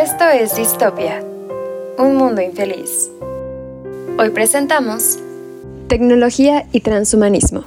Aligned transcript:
Esto 0.00 0.28
es 0.28 0.54
Distopia, 0.54 1.24
un 1.98 2.14
mundo 2.14 2.40
infeliz. 2.40 3.10
Hoy 4.16 4.30
presentamos 4.30 5.18
Tecnología 5.88 6.66
y 6.70 6.82
Transhumanismo. 6.82 7.64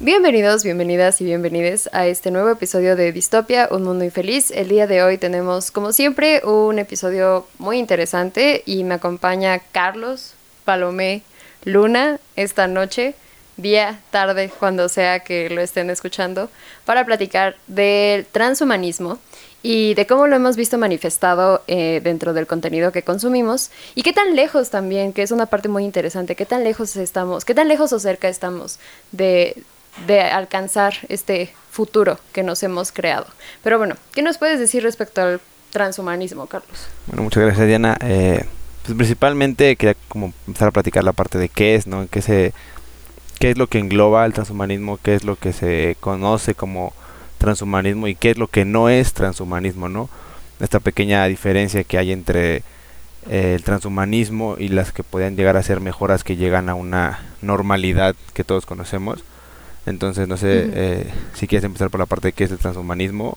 Bienvenidos, 0.00 0.64
bienvenidas 0.64 1.20
y 1.20 1.26
bienvenides 1.26 1.90
a 1.92 2.06
este 2.06 2.30
nuevo 2.30 2.48
episodio 2.48 2.96
de 2.96 3.12
Distopia, 3.12 3.68
un 3.70 3.82
mundo 3.82 4.02
infeliz. 4.02 4.50
El 4.50 4.68
día 4.68 4.86
de 4.86 5.02
hoy 5.02 5.18
tenemos, 5.18 5.70
como 5.70 5.92
siempre, 5.92 6.40
un 6.42 6.78
episodio 6.78 7.46
muy 7.58 7.76
interesante 7.76 8.62
y 8.64 8.82
me 8.84 8.94
acompaña 8.94 9.58
Carlos, 9.72 10.32
Palomé, 10.64 11.20
Luna 11.66 12.18
esta 12.34 12.66
noche, 12.66 13.14
día, 13.58 14.00
tarde, 14.10 14.50
cuando 14.58 14.88
sea 14.88 15.20
que 15.20 15.50
lo 15.50 15.60
estén 15.60 15.90
escuchando, 15.90 16.48
para 16.86 17.04
platicar 17.04 17.56
del 17.66 18.24
transhumanismo 18.24 19.18
y 19.62 19.94
de 19.94 20.06
cómo 20.06 20.26
lo 20.26 20.36
hemos 20.36 20.56
visto 20.56 20.78
manifestado 20.78 21.62
eh, 21.68 22.00
dentro 22.02 22.32
del 22.32 22.46
contenido 22.46 22.92
que 22.92 23.02
consumimos 23.02 23.70
y 23.94 24.02
qué 24.02 24.12
tan 24.12 24.34
lejos 24.34 24.70
también, 24.70 25.12
que 25.12 25.22
es 25.22 25.30
una 25.30 25.46
parte 25.46 25.68
muy 25.68 25.84
interesante, 25.84 26.34
qué 26.34 26.46
tan 26.46 26.64
lejos 26.64 26.96
estamos, 26.96 27.44
qué 27.44 27.54
tan 27.54 27.68
lejos 27.68 27.92
o 27.92 27.98
cerca 27.98 28.28
estamos 28.28 28.78
de, 29.12 29.62
de 30.06 30.20
alcanzar 30.20 30.94
este 31.08 31.54
futuro 31.70 32.18
que 32.32 32.42
nos 32.42 32.62
hemos 32.62 32.92
creado. 32.92 33.26
Pero 33.62 33.78
bueno, 33.78 33.96
¿qué 34.12 34.22
nos 34.22 34.38
puedes 34.38 34.58
decir 34.58 34.82
respecto 34.82 35.22
al 35.22 35.40
transhumanismo, 35.70 36.46
Carlos? 36.46 36.88
Bueno, 37.06 37.22
muchas 37.22 37.44
gracias, 37.44 37.66
Diana. 37.66 37.96
Eh, 38.00 38.44
pues 38.84 38.96
principalmente 38.96 39.76
quería 39.76 39.96
como 40.08 40.32
empezar 40.46 40.68
a 40.68 40.72
platicar 40.72 41.04
la 41.04 41.12
parte 41.12 41.38
de 41.38 41.48
qué 41.48 41.76
es, 41.76 41.86
¿no? 41.86 42.08
¿Qué, 42.10 42.20
se, 42.20 42.52
qué 43.38 43.50
es 43.50 43.58
lo 43.58 43.68
que 43.68 43.78
engloba 43.78 44.26
el 44.26 44.32
transhumanismo, 44.32 44.98
qué 45.02 45.14
es 45.14 45.24
lo 45.24 45.36
que 45.36 45.52
se 45.52 45.96
conoce 46.00 46.54
como 46.54 46.92
transhumanismo 47.42 48.06
y 48.06 48.14
qué 48.14 48.30
es 48.30 48.38
lo 48.38 48.46
que 48.46 48.64
no 48.64 48.88
es 48.88 49.12
transhumanismo, 49.12 49.88
¿no? 49.88 50.08
Esta 50.60 50.78
pequeña 50.78 51.26
diferencia 51.26 51.82
que 51.82 51.98
hay 51.98 52.12
entre 52.12 52.62
eh, 53.28 53.54
el 53.56 53.64
transhumanismo 53.64 54.56
y 54.58 54.68
las 54.68 54.92
que 54.92 55.02
pueden 55.02 55.36
llegar 55.36 55.56
a 55.56 55.62
ser 55.62 55.80
mejoras 55.80 56.22
que 56.22 56.36
llegan 56.36 56.68
a 56.68 56.74
una 56.74 57.18
normalidad 57.42 58.14
que 58.32 58.44
todos 58.44 58.64
conocemos. 58.64 59.24
Entonces, 59.86 60.28
no 60.28 60.36
sé 60.36 60.70
eh, 60.72 61.10
si 61.34 61.48
quieres 61.48 61.64
empezar 61.64 61.90
por 61.90 61.98
la 61.98 62.06
parte 62.06 62.28
de 62.28 62.32
qué 62.32 62.44
es 62.44 62.52
el 62.52 62.58
transhumanismo. 62.58 63.36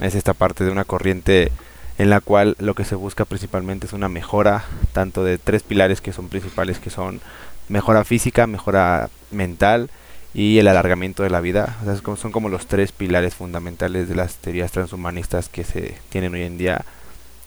Es 0.00 0.14
esta 0.14 0.32
parte 0.32 0.64
de 0.64 0.70
una 0.70 0.84
corriente 0.84 1.52
en 1.98 2.08
la 2.08 2.20
cual 2.20 2.56
lo 2.58 2.74
que 2.74 2.84
se 2.84 2.94
busca 2.94 3.26
principalmente 3.26 3.86
es 3.86 3.92
una 3.92 4.08
mejora 4.08 4.64
tanto 4.94 5.24
de 5.24 5.36
tres 5.36 5.62
pilares 5.62 6.00
que 6.00 6.14
son 6.14 6.28
principales, 6.28 6.78
que 6.78 6.90
son 6.90 7.20
mejora 7.68 8.04
física, 8.04 8.46
mejora 8.46 9.10
mental 9.30 9.90
y 10.36 10.58
el 10.58 10.68
alargamiento 10.68 11.22
de 11.22 11.30
la 11.30 11.40
vida. 11.40 11.78
O 11.80 11.84
sea, 11.86 12.16
son 12.16 12.30
como 12.30 12.50
los 12.50 12.66
tres 12.66 12.92
pilares 12.92 13.34
fundamentales 13.34 14.06
de 14.06 14.14
las 14.14 14.34
teorías 14.36 14.70
transhumanistas 14.70 15.48
que 15.48 15.64
se 15.64 15.96
tienen 16.10 16.34
hoy 16.34 16.42
en 16.42 16.58
día. 16.58 16.84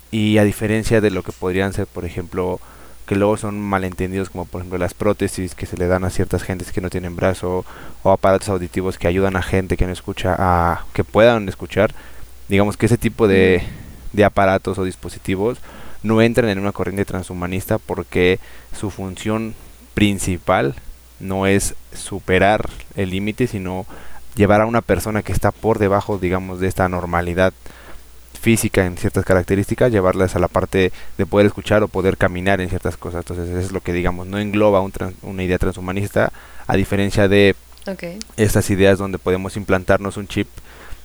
Y 0.09 0.39
a 0.39 0.43
diferencia 0.43 0.99
de 0.99 1.11
lo 1.11 1.21
que 1.21 1.31
podrían 1.31 1.71
ser, 1.71 1.85
por 1.85 2.03
ejemplo, 2.03 2.59
que 3.05 3.13
luego 3.13 3.37
son 3.37 3.61
malentendidos, 3.61 4.31
como 4.31 4.45
por 4.45 4.61
ejemplo 4.61 4.79
las 4.79 4.95
prótesis 4.95 5.53
que 5.53 5.67
se 5.67 5.77
le 5.77 5.85
dan 5.85 6.03
a 6.03 6.09
ciertas 6.09 6.41
gentes 6.41 6.71
que 6.71 6.81
no 6.81 6.89
tienen 6.89 7.15
brazo, 7.15 7.63
o 8.01 8.09
aparatos 8.09 8.49
auditivos 8.49 8.97
que 8.97 9.07
ayudan 9.07 9.35
a 9.35 9.43
gente 9.43 9.77
que 9.77 9.85
no 9.85 9.93
escucha 9.93 10.35
a 10.39 10.85
que 10.91 11.03
puedan 11.03 11.47
escuchar. 11.47 11.93
Digamos 12.47 12.75
que 12.75 12.87
ese 12.87 12.97
tipo 12.97 13.27
de, 13.27 13.61
de 14.13 14.25
aparatos 14.25 14.79
o 14.79 14.83
dispositivos 14.83 15.59
no 16.01 16.23
entran 16.23 16.49
en 16.49 16.57
una 16.57 16.71
corriente 16.71 17.05
transhumanista 17.05 17.77
porque 17.77 18.39
su 18.75 18.89
función 18.89 19.53
principal 19.93 20.73
no 21.19 21.47
es 21.47 21.75
superar 21.93 22.69
el 22.95 23.09
límite, 23.09 23.47
sino 23.47 23.85
llevar 24.35 24.61
a 24.61 24.65
una 24.65 24.81
persona 24.81 25.21
que 25.23 25.31
está 25.31 25.51
por 25.51 25.79
debajo, 25.79 26.17
digamos, 26.17 26.59
de 26.59 26.67
esta 26.67 26.87
normalidad 26.89 27.53
física 28.39 28.85
en 28.85 28.95
ciertas 28.95 29.25
características, 29.25 29.91
llevarlas 29.91 30.35
a 30.35 30.39
la 30.39 30.47
parte 30.47 30.93
de 31.17 31.25
poder 31.25 31.45
escuchar 31.47 31.83
o 31.83 31.89
poder 31.89 32.15
caminar 32.15 32.61
en 32.61 32.69
ciertas 32.69 32.95
cosas. 32.95 33.19
Entonces, 33.19 33.49
eso 33.49 33.59
es 33.59 33.71
lo 33.71 33.81
que, 33.81 33.91
digamos, 33.91 34.27
no 34.27 34.39
engloba 34.39 34.81
una 35.21 35.43
idea 35.43 35.57
transhumanista, 35.57 36.31
a 36.65 36.75
diferencia 36.75 37.27
de 37.27 37.55
estas 38.37 38.69
ideas 38.69 38.97
donde 38.97 39.17
podemos 39.17 39.57
implantarnos 39.57 40.15
un 40.17 40.27
chip 40.27 40.47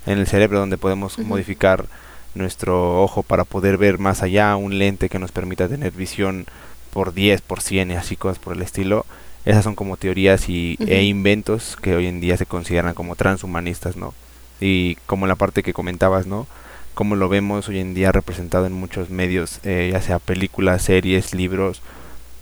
en 0.07 0.19
el 0.19 0.27
cerebro, 0.27 0.61
donde 0.61 0.77
podemos 0.77 1.19
modificar 1.19 1.87
nuestro 2.35 3.03
ojo 3.03 3.23
para 3.23 3.45
poder 3.45 3.79
ver 3.79 3.99
más 3.99 4.23
allá, 4.23 4.55
un 4.57 4.79
lente 4.79 5.09
que 5.09 5.19
nos 5.19 5.33
permita 5.33 5.69
tener 5.69 5.93
visión 5.93 6.47
por 6.93 7.15
10, 7.15 7.41
por 7.41 7.61
100 7.63 7.91
y 7.91 7.95
así 7.95 8.17
cosas 8.17 8.39
por 8.39 8.55
el 8.55 8.63
estilo. 8.63 9.07
Esas 9.45 9.65
son 9.65 9.75
como 9.75 9.97
teorías 9.97 10.49
y, 10.49 10.79
e 10.87 11.03
inventos 11.03 11.77
que 11.77 11.95
hoy 11.95 12.07
en 12.07 12.21
día 12.21 12.37
se 12.37 12.47
consideran 12.47 12.95
como 12.95 13.17
transhumanistas, 13.17 13.97
¿no? 13.97 14.15
Y 14.61 14.97
como 15.07 15.27
la 15.27 15.37
parte 15.37 15.63
que 15.63 15.75
comentabas, 15.75 16.27
¿no? 16.27 16.47
Como 16.95 17.17
lo 17.17 17.29
vemos 17.29 17.69
hoy 17.69 17.81
en 17.81 17.93
día 17.95 18.13
representado 18.13 18.67
en 18.67 18.73
muchos 18.73 19.11
medios, 19.11 19.61
eh, 19.65 19.91
ya 19.93 20.01
sea 20.01 20.19
películas, 20.19 20.83
series, 20.83 21.35
libros, 21.35 21.83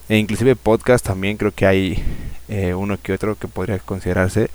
e 0.08 0.18
inclusive 0.18 0.56
podcast 0.56 1.04
también 1.06 1.36
creo 1.36 1.52
que 1.52 1.66
hay 1.66 2.02
eh, 2.48 2.74
uno 2.74 2.98
que 3.02 3.12
otro 3.12 3.36
que 3.36 3.48
podría 3.48 3.78
considerarse. 3.78 4.50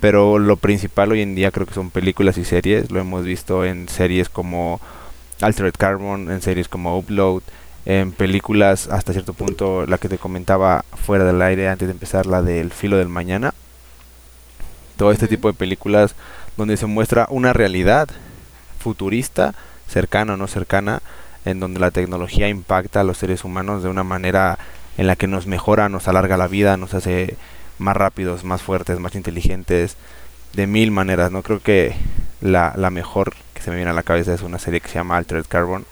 Pero 0.00 0.38
lo 0.38 0.56
principal 0.56 1.12
hoy 1.12 1.22
en 1.22 1.34
día 1.34 1.50
creo 1.50 1.66
que 1.66 1.74
son 1.74 1.90
películas 1.90 2.38
y 2.38 2.44
series. 2.44 2.90
Lo 2.90 3.00
hemos 3.00 3.24
visto 3.24 3.64
en 3.64 3.88
series 3.88 4.28
como 4.28 4.80
Altered 5.40 5.74
Carbon, 5.76 6.30
en 6.30 6.42
series 6.42 6.68
como 6.68 6.98
Upload, 6.98 7.42
en 7.86 8.10
películas 8.10 8.88
hasta 8.88 9.12
cierto 9.12 9.32
punto, 9.32 9.86
la 9.86 9.98
que 9.98 10.08
te 10.08 10.18
comentaba 10.18 10.84
fuera 10.92 11.24
del 11.24 11.40
aire 11.40 11.68
antes 11.68 11.86
de 11.86 11.92
empezar, 11.92 12.26
la 12.26 12.42
del 12.42 12.72
filo 12.72 12.96
del 12.96 13.08
mañana. 13.08 13.54
Todo 14.96 15.12
este 15.12 15.28
tipo 15.28 15.48
de 15.48 15.54
películas 15.54 16.16
donde 16.56 16.76
se 16.76 16.86
muestra 16.86 17.26
una 17.30 17.52
realidad 17.52 18.08
futurista, 18.80 19.54
cercana 19.86 20.34
o 20.34 20.36
no 20.36 20.48
cercana, 20.48 21.00
en 21.44 21.60
donde 21.60 21.78
la 21.78 21.92
tecnología 21.92 22.48
impacta 22.48 23.00
a 23.00 23.04
los 23.04 23.18
seres 23.18 23.44
humanos 23.44 23.84
de 23.84 23.88
una 23.88 24.02
manera 24.02 24.58
en 24.98 25.06
la 25.06 25.14
que 25.14 25.28
nos 25.28 25.46
mejora, 25.46 25.88
nos 25.88 26.08
alarga 26.08 26.36
la 26.36 26.48
vida, 26.48 26.76
nos 26.76 26.92
hace 26.92 27.36
más 27.78 27.96
rápidos, 27.96 28.42
más 28.42 28.62
fuertes, 28.62 28.98
más 28.98 29.14
inteligentes, 29.14 29.96
de 30.54 30.66
mil 30.66 30.90
maneras. 30.90 31.30
No 31.30 31.42
creo 31.42 31.60
que 31.60 31.94
la, 32.40 32.72
la 32.76 32.90
mejor 32.90 33.34
que 33.54 33.62
se 33.62 33.70
me 33.70 33.76
viene 33.76 33.92
a 33.92 33.94
la 33.94 34.02
cabeza 34.02 34.34
es 34.34 34.42
una 34.42 34.58
serie 34.58 34.80
que 34.80 34.88
se 34.88 34.94
llama 34.94 35.16
Altered 35.18 35.44
Carbon, 35.46 35.84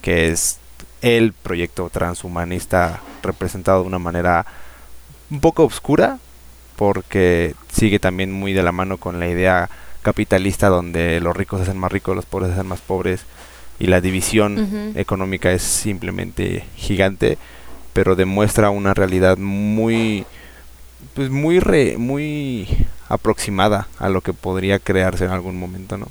que 0.00 0.28
es 0.28 0.58
el 1.02 1.32
proyecto 1.32 1.88
transhumanista 1.90 3.00
representado 3.22 3.82
de 3.82 3.88
una 3.88 3.98
manera 3.98 4.46
un 5.30 5.40
poco 5.40 5.64
oscura, 5.64 6.18
porque 6.76 7.54
sigue 7.72 7.98
también 7.98 8.32
muy 8.32 8.52
de 8.52 8.62
la 8.62 8.72
mano 8.72 8.96
con 8.96 9.20
la 9.20 9.28
idea 9.28 9.68
capitalista 10.02 10.68
donde 10.68 11.20
los 11.20 11.36
ricos 11.36 11.58
se 11.58 11.64
hacen 11.64 11.78
más 11.78 11.92
ricos, 11.92 12.16
los 12.16 12.26
pobres 12.26 12.48
se 12.48 12.54
hacen 12.54 12.66
más 12.66 12.80
pobres 12.80 13.24
y 13.78 13.86
la 13.86 14.00
división 14.00 14.92
económica 14.94 15.52
es 15.52 15.62
simplemente 15.62 16.64
gigante, 16.76 17.38
pero 17.92 18.16
demuestra 18.16 18.70
una 18.70 18.94
realidad 18.94 19.38
muy 19.38 20.26
pues 21.14 21.30
muy 21.30 21.60
muy 21.98 22.68
aproximada 23.08 23.88
a 23.98 24.08
lo 24.08 24.20
que 24.20 24.32
podría 24.32 24.78
crearse 24.78 25.24
en 25.24 25.30
algún 25.30 25.58
momento, 25.58 25.96
¿no? 25.96 26.08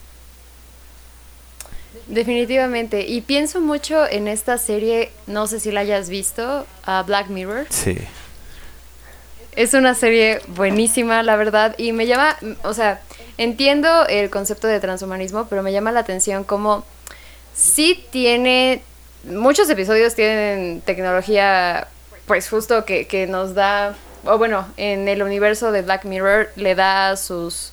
Definitivamente. 2.10 3.06
Y 3.08 3.22
pienso 3.22 3.62
mucho 3.62 4.06
en 4.08 4.28
esta 4.28 4.58
serie, 4.58 5.12
no 5.28 5.46
sé 5.46 5.60
si 5.60 5.72
la 5.72 5.82
hayas 5.82 6.10
visto, 6.10 6.66
Black 7.06 7.28
Mirror. 7.28 7.68
Sí. 7.70 7.98
Es 9.56 9.76
una 9.76 9.94
serie 9.94 10.42
buenísima, 10.48 11.22
la 11.22 11.36
verdad, 11.36 11.76
y 11.78 11.92
me 11.92 12.08
llama, 12.08 12.36
o 12.64 12.74
sea, 12.74 13.02
entiendo 13.38 14.08
el 14.08 14.30
concepto 14.30 14.68
de 14.68 14.80
transhumanismo, 14.80 15.48
pero 15.48 15.62
me 15.64 15.72
llama 15.72 15.92
la 15.92 16.00
atención 16.00 16.44
como 16.44 16.84
sí 17.54 18.04
tiene, 18.10 18.82
muchos 19.26 19.70
episodios 19.70 20.16
tienen 20.16 20.82
tecnología, 20.82 21.90
pues 22.26 22.50
justo 22.50 22.86
que, 22.86 23.06
que 23.06 23.28
nos 23.28 23.54
da, 23.54 23.96
o 24.24 24.38
bueno, 24.38 24.68
en 24.78 25.08
el 25.08 25.22
universo 25.22 25.72
de 25.72 25.84
Black 25.84 26.06
Mirror 26.06 26.50
le 26.56 26.74
da 26.74 27.18
sus 27.18 27.72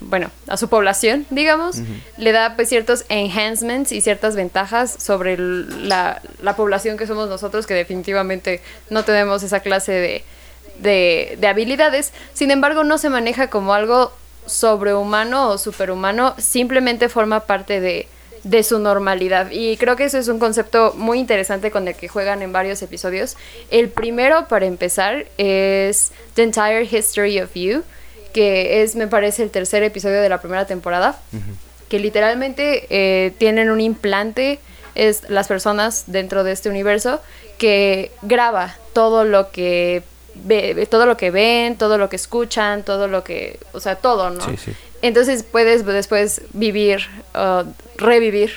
bueno, 0.00 0.30
a 0.46 0.56
su 0.56 0.68
población, 0.68 1.26
digamos, 1.30 1.78
le 2.18 2.32
da 2.32 2.54
pues 2.54 2.68
ciertos 2.68 3.04
enhancements 3.08 3.92
y 3.92 4.00
ciertas 4.00 4.36
ventajas 4.36 4.94
sobre 4.98 5.38
la, 5.38 6.20
población 6.56 6.96
que 6.96 7.06
somos 7.06 7.28
nosotros, 7.28 7.66
que 7.66 7.74
definitivamente 7.74 8.60
no 8.90 9.04
tenemos 9.04 9.42
esa 9.42 9.60
clase 9.60 10.24
de, 10.80 11.36
de, 11.38 11.46
habilidades. 11.46 12.12
Sin 12.34 12.50
embargo, 12.50 12.84
no 12.84 12.98
se 12.98 13.08
maneja 13.08 13.48
como 13.48 13.72
algo 13.72 14.12
sobrehumano 14.44 15.48
o 15.48 15.58
superhumano, 15.58 16.34
simplemente 16.38 17.08
forma 17.08 17.40
parte 17.40 17.80
de, 17.80 18.06
de 18.44 18.62
su 18.62 18.78
normalidad. 18.78 19.50
Y 19.50 19.78
creo 19.78 19.96
que 19.96 20.04
eso 20.04 20.18
es 20.18 20.28
un 20.28 20.38
concepto 20.38 20.92
muy 20.94 21.18
interesante 21.18 21.70
con 21.70 21.88
el 21.88 21.94
que 21.94 22.08
juegan 22.08 22.42
en 22.42 22.52
varios 22.52 22.82
episodios. 22.82 23.36
El 23.70 23.88
primero, 23.88 24.46
para 24.46 24.66
empezar, 24.66 25.26
es 25.38 26.12
The 26.34 26.42
Entire 26.42 26.84
History 26.84 27.40
of 27.40 27.54
You 27.54 27.82
que 28.36 28.82
es, 28.82 28.96
me 28.96 29.06
parece, 29.06 29.42
el 29.42 29.48
tercer 29.48 29.82
episodio 29.82 30.20
de 30.20 30.28
la 30.28 30.42
primera 30.42 30.66
temporada, 30.66 31.18
que 31.88 31.98
literalmente 31.98 32.86
eh, 32.90 33.32
tienen 33.38 33.70
un 33.70 33.80
implante, 33.80 34.58
es 34.94 35.22
las 35.30 35.48
personas 35.48 36.04
dentro 36.06 36.44
de 36.44 36.52
este 36.52 36.68
universo, 36.68 37.22
que 37.56 38.12
graba 38.20 38.76
todo 38.92 39.24
lo 39.24 39.50
que 39.52 40.02
ve, 40.34 40.86
todo 40.90 41.06
lo 41.06 41.16
que 41.16 41.30
ven, 41.30 41.78
todo 41.78 41.96
lo 41.96 42.10
que 42.10 42.16
escuchan, 42.16 42.82
todo 42.82 43.08
lo 43.08 43.24
que, 43.24 43.58
o 43.72 43.80
sea, 43.80 43.96
todo, 43.96 44.28
¿no? 44.28 44.44
Entonces 45.00 45.42
puedes 45.42 45.86
después 45.86 46.42
vivir, 46.52 47.06
uh, 47.34 47.64
revivir 47.96 48.52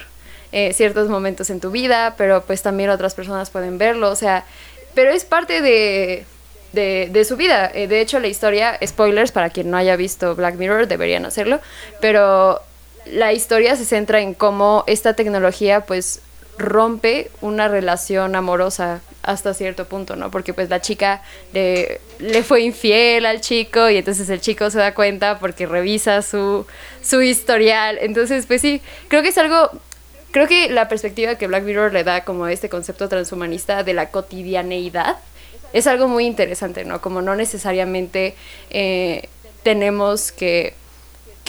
eh, 0.52 0.74
ciertos 0.74 1.08
momentos 1.08 1.50
en 1.52 1.62
tu 1.62 1.72
vida, 1.72 2.16
pero 2.18 2.44
pues 2.46 2.62
también 2.62 2.90
otras 2.90 3.16
personas 3.16 3.50
pueden 3.50 3.78
verlo, 3.78 4.12
o 4.12 4.16
sea, 4.18 4.44
pero 4.94 5.10
es 5.12 5.24
parte 5.24 5.62
de, 5.62 6.26
de, 6.74 7.26
su 7.26 7.36
vida. 7.36 7.70
Eh, 7.74 7.88
de 7.88 8.02
hecho, 8.02 8.20
la 8.20 8.28
historia, 8.28 8.78
spoilers 8.86 9.32
para 9.32 9.50
quien 9.50 9.70
no 9.70 9.78
haya 9.78 9.96
visto 9.96 10.36
Black 10.36 10.56
Mirror, 10.56 10.88
deberían 10.88 11.26
hacerlo, 11.26 11.60
pero 12.02 12.62
la 13.06 13.34
historia 13.34 13.76
se 13.76 13.86
centra 13.86 14.22
en 14.22 14.34
cómo 14.34 14.84
esta 14.88 15.14
tecnología 15.14 15.82
pues 15.82 16.22
rompe 16.58 17.32
una 17.42 17.68
relación 17.70 18.36
amorosa 18.36 19.02
hasta 19.24 19.54
cierto 19.54 19.86
punto, 19.86 20.16
¿no? 20.16 20.30
Porque 20.30 20.54
pues 20.54 20.70
la 20.70 20.82
chica 20.82 21.22
le, 21.54 22.00
fue 22.44 22.62
infiel 22.62 23.26
al 23.26 23.42
chico 23.42 23.90
y 23.90 23.98
entonces 23.98 24.30
el 24.30 24.42
chico 24.42 24.70
se 24.70 24.78
da 24.80 24.94
cuenta 24.94 25.40
porque 25.40 25.66
revisa 25.66 26.22
su, 26.22 26.66
su 27.02 27.22
historial. 27.22 27.98
Entonces, 28.02 28.46
pues 28.46 28.62
sí, 28.62 28.82
creo 29.08 29.22
que 29.22 29.30
es 29.30 29.38
algo, 29.38 29.72
creo 30.32 30.48
que 30.48 30.70
la 30.70 30.88
perspectiva 30.88 31.36
que 31.36 31.48
Black 31.48 31.64
Mirror 31.64 31.94
le 31.94 32.04
da 32.04 32.24
como 32.24 32.48
este 32.48 32.70
concepto 32.70 33.08
transhumanista 33.10 33.84
de 33.84 33.94
la 33.94 34.10
cotidianeidad 34.10 35.18
es 35.74 35.88
algo 35.88 36.08
muy 36.08 36.26
interesante, 36.26 36.86
¿no? 36.86 37.02
Como 37.02 37.22
no 37.22 37.36
necesariamente 37.36 38.36
eh, 38.70 39.28
tenemos 39.64 40.32
que 40.32 40.74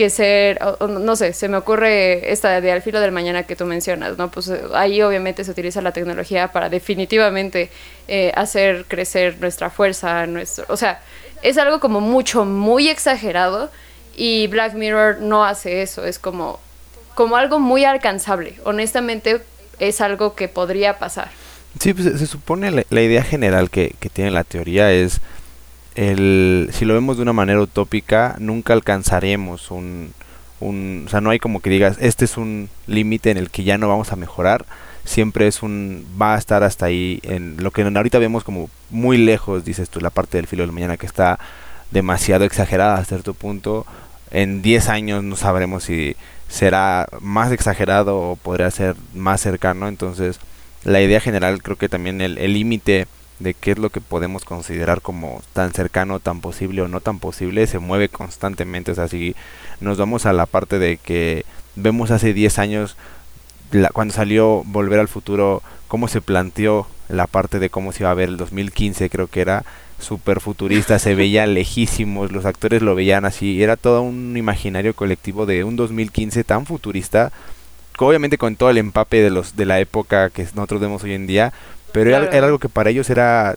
que 0.00 0.08
ser, 0.08 0.58
no 0.80 1.14
sé, 1.14 1.34
se 1.34 1.46
me 1.48 1.58
ocurre 1.58 2.32
esta 2.32 2.62
de 2.62 2.72
al 2.72 2.80
filo 2.80 3.00
del 3.00 3.12
mañana 3.12 3.42
que 3.42 3.54
tú 3.54 3.66
mencionas, 3.66 4.16
¿no? 4.16 4.30
Pues 4.30 4.48
eh, 4.48 4.62
ahí 4.72 5.02
obviamente 5.02 5.44
se 5.44 5.50
utiliza 5.50 5.82
la 5.82 5.92
tecnología 5.92 6.52
para 6.52 6.70
definitivamente 6.70 7.70
eh, 8.08 8.32
hacer 8.34 8.86
crecer 8.86 9.36
nuestra 9.40 9.68
fuerza, 9.68 10.26
nuestro, 10.26 10.64
o 10.68 10.76
sea, 10.78 11.02
es 11.42 11.58
algo 11.58 11.80
como 11.80 12.00
mucho, 12.00 12.46
muy 12.46 12.88
exagerado 12.88 13.70
y 14.16 14.46
Black 14.46 14.72
Mirror 14.72 15.18
no 15.20 15.44
hace 15.44 15.82
eso, 15.82 16.06
es 16.06 16.18
como, 16.18 16.60
como 17.14 17.36
algo 17.36 17.58
muy 17.58 17.84
alcanzable, 17.84 18.58
honestamente 18.64 19.42
es 19.80 20.00
algo 20.00 20.34
que 20.34 20.48
podría 20.48 20.98
pasar. 20.98 21.28
Sí, 21.78 21.94
pues 21.94 22.18
se 22.18 22.26
supone 22.26 22.70
la, 22.70 23.00
idea 23.00 23.22
general 23.22 23.70
que, 23.70 23.94
que 24.00 24.08
tiene 24.08 24.30
la 24.30 24.44
teoría 24.44 24.92
es 24.92 25.20
el, 25.94 26.70
si 26.72 26.84
lo 26.84 26.94
vemos 26.94 27.16
de 27.16 27.22
una 27.22 27.32
manera 27.32 27.60
utópica, 27.60 28.36
nunca 28.38 28.72
alcanzaremos 28.72 29.70
un, 29.70 30.12
un, 30.60 31.04
o 31.06 31.10
sea, 31.10 31.20
no 31.20 31.30
hay 31.30 31.38
como 31.38 31.60
que 31.60 31.70
digas, 31.70 31.96
este 32.00 32.24
es 32.24 32.36
un 32.36 32.68
límite 32.86 33.30
en 33.30 33.36
el 33.36 33.50
que 33.50 33.64
ya 33.64 33.78
no 33.78 33.88
vamos 33.88 34.12
a 34.12 34.16
mejorar, 34.16 34.66
siempre 35.04 35.46
es 35.46 35.62
un, 35.62 36.06
va 36.20 36.34
a 36.34 36.38
estar 36.38 36.62
hasta 36.62 36.86
ahí, 36.86 37.20
en 37.22 37.56
lo 37.62 37.70
que 37.70 37.82
ahorita 37.82 38.18
vemos 38.18 38.44
como 38.44 38.70
muy 38.90 39.18
lejos, 39.18 39.64
dices 39.64 39.90
tú, 39.90 40.00
la 40.00 40.10
parte 40.10 40.38
del 40.38 40.46
filo 40.46 40.62
del 40.62 40.72
mañana 40.72 40.96
que 40.96 41.06
está 41.06 41.38
demasiado 41.90 42.44
exagerada 42.44 42.98
a 42.98 43.04
cierto 43.04 43.34
punto, 43.34 43.86
en 44.30 44.62
10 44.62 44.88
años 44.88 45.24
no 45.24 45.36
sabremos 45.36 45.84
si 45.84 46.14
será 46.48 47.08
más 47.20 47.52
exagerado 47.52 48.18
o 48.18 48.36
podría 48.36 48.70
ser 48.70 48.96
más 49.14 49.40
cercano, 49.40 49.88
entonces 49.88 50.38
la 50.84 51.00
idea 51.00 51.20
general 51.20 51.62
creo 51.62 51.76
que 51.76 51.88
también 51.88 52.20
el 52.20 52.52
límite 52.52 53.06
de 53.40 53.54
qué 53.54 53.72
es 53.72 53.78
lo 53.78 53.90
que 53.90 54.00
podemos 54.00 54.44
considerar 54.44 55.00
como 55.00 55.42
tan 55.52 55.72
cercano, 55.72 56.20
tan 56.20 56.40
posible 56.40 56.82
o 56.82 56.88
no 56.88 57.00
tan 57.00 57.18
posible, 57.18 57.66
se 57.66 57.78
mueve 57.78 58.08
constantemente. 58.08 58.92
O 58.92 58.94
sea, 58.94 59.08
si 59.08 59.34
nos 59.80 59.98
vamos 59.98 60.26
a 60.26 60.32
la 60.32 60.46
parte 60.46 60.78
de 60.78 60.98
que 60.98 61.44
vemos 61.74 62.10
hace 62.10 62.32
10 62.32 62.58
años, 62.58 62.96
cuando 63.92 64.14
salió 64.14 64.62
Volver 64.66 65.00
al 65.00 65.08
Futuro, 65.08 65.62
cómo 65.88 66.06
se 66.06 66.20
planteó 66.20 66.86
la 67.08 67.26
parte 67.26 67.58
de 67.58 67.70
cómo 67.70 67.92
se 67.92 68.02
iba 68.02 68.10
a 68.10 68.14
ver 68.14 68.28
el 68.28 68.36
2015, 68.36 69.10
creo 69.10 69.26
que 69.26 69.40
era 69.40 69.64
súper 69.98 70.40
futurista, 70.40 70.98
se 70.98 71.14
veía 71.14 71.46
lejísimos, 71.46 72.30
los 72.32 72.44
actores 72.44 72.82
lo 72.82 72.94
veían 72.94 73.24
así, 73.24 73.62
era 73.62 73.76
todo 73.76 74.02
un 74.02 74.36
imaginario 74.36 74.94
colectivo 74.94 75.46
de 75.46 75.64
un 75.64 75.76
2015 75.76 76.44
tan 76.44 76.66
futurista, 76.66 77.32
obviamente 77.98 78.38
con 78.38 78.56
todo 78.56 78.70
el 78.70 78.78
empape 78.78 79.22
de 79.22 79.30
los 79.30 79.56
de 79.56 79.66
la 79.66 79.80
época 79.80 80.30
que 80.30 80.44
nosotros 80.54 80.80
vemos 80.80 81.02
hoy 81.04 81.14
en 81.14 81.26
día, 81.26 81.52
pero 81.92 82.10
era, 82.10 82.44
algo 82.44 82.58
que 82.58 82.68
para 82.68 82.90
ellos 82.90 83.10
era 83.10 83.56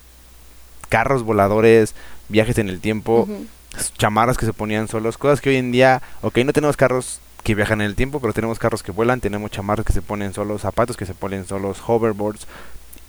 carros 0.89 1.23
voladores, 1.23 1.95
viajes 2.29 2.57
en 2.57 2.69
el 2.69 2.79
tiempo, 2.79 3.27
chamarras 3.97 4.37
que 4.37 4.45
se 4.45 4.53
ponían 4.53 4.87
solos, 4.87 5.17
cosas 5.17 5.41
que 5.41 5.49
hoy 5.49 5.57
en 5.57 5.71
día, 5.71 6.01
ok, 6.21 6.39
no 6.39 6.53
tenemos 6.53 6.77
carros 6.77 7.19
que 7.43 7.55
viajan 7.55 7.81
en 7.81 7.87
el 7.87 7.95
tiempo, 7.95 8.19
pero 8.19 8.33
tenemos 8.33 8.59
carros 8.59 8.83
que 8.83 8.91
vuelan, 8.91 9.19
tenemos 9.19 9.51
chamarras 9.51 9.85
que 9.85 9.93
se 9.93 10.01
ponen 10.01 10.33
solos, 10.33 10.61
zapatos 10.61 10.97
que 10.97 11.05
se 11.05 11.13
ponen 11.13 11.45
solos, 11.45 11.81
hoverboards, 11.85 12.47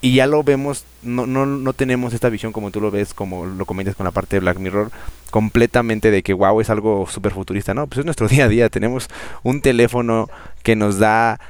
y 0.05 0.13
ya 0.13 0.27
lo 0.27 0.43
vemos, 0.43 0.85
no, 1.03 1.27
no, 1.27 1.47
no 1.47 1.73
tenemos 1.73 2.13
esta 2.13 2.29
visión 2.29 2.53
como 2.53 2.71
tú 2.71 2.79
lo 2.79 2.91
ves, 2.91 3.15
como 3.15 3.47
lo 3.47 3.65
comentas 3.65 3.97
con 3.97 4.05
la 4.05 4.11
parte 4.11 4.37
de 4.37 4.41
Black 4.41 4.59
Mirror, 4.59 4.91
completamente 5.31 6.11
de 6.11 6.23
que 6.23 6.35
wow, 6.35 6.61
es 6.61 6.69
algo 6.69 7.07
súper 7.09 7.33
futurista, 7.33 7.73
no, 7.73 7.87
pues 7.87 8.01
es 8.01 8.05
nuestro 8.05 8.29
día 8.29 8.45
a 8.45 8.49
día, 8.49 8.69
tenemos 8.69 9.09
un 9.43 9.63
teléfono 9.63 10.29
que 10.63 10.77
nos 10.77 10.99
da 10.99 11.41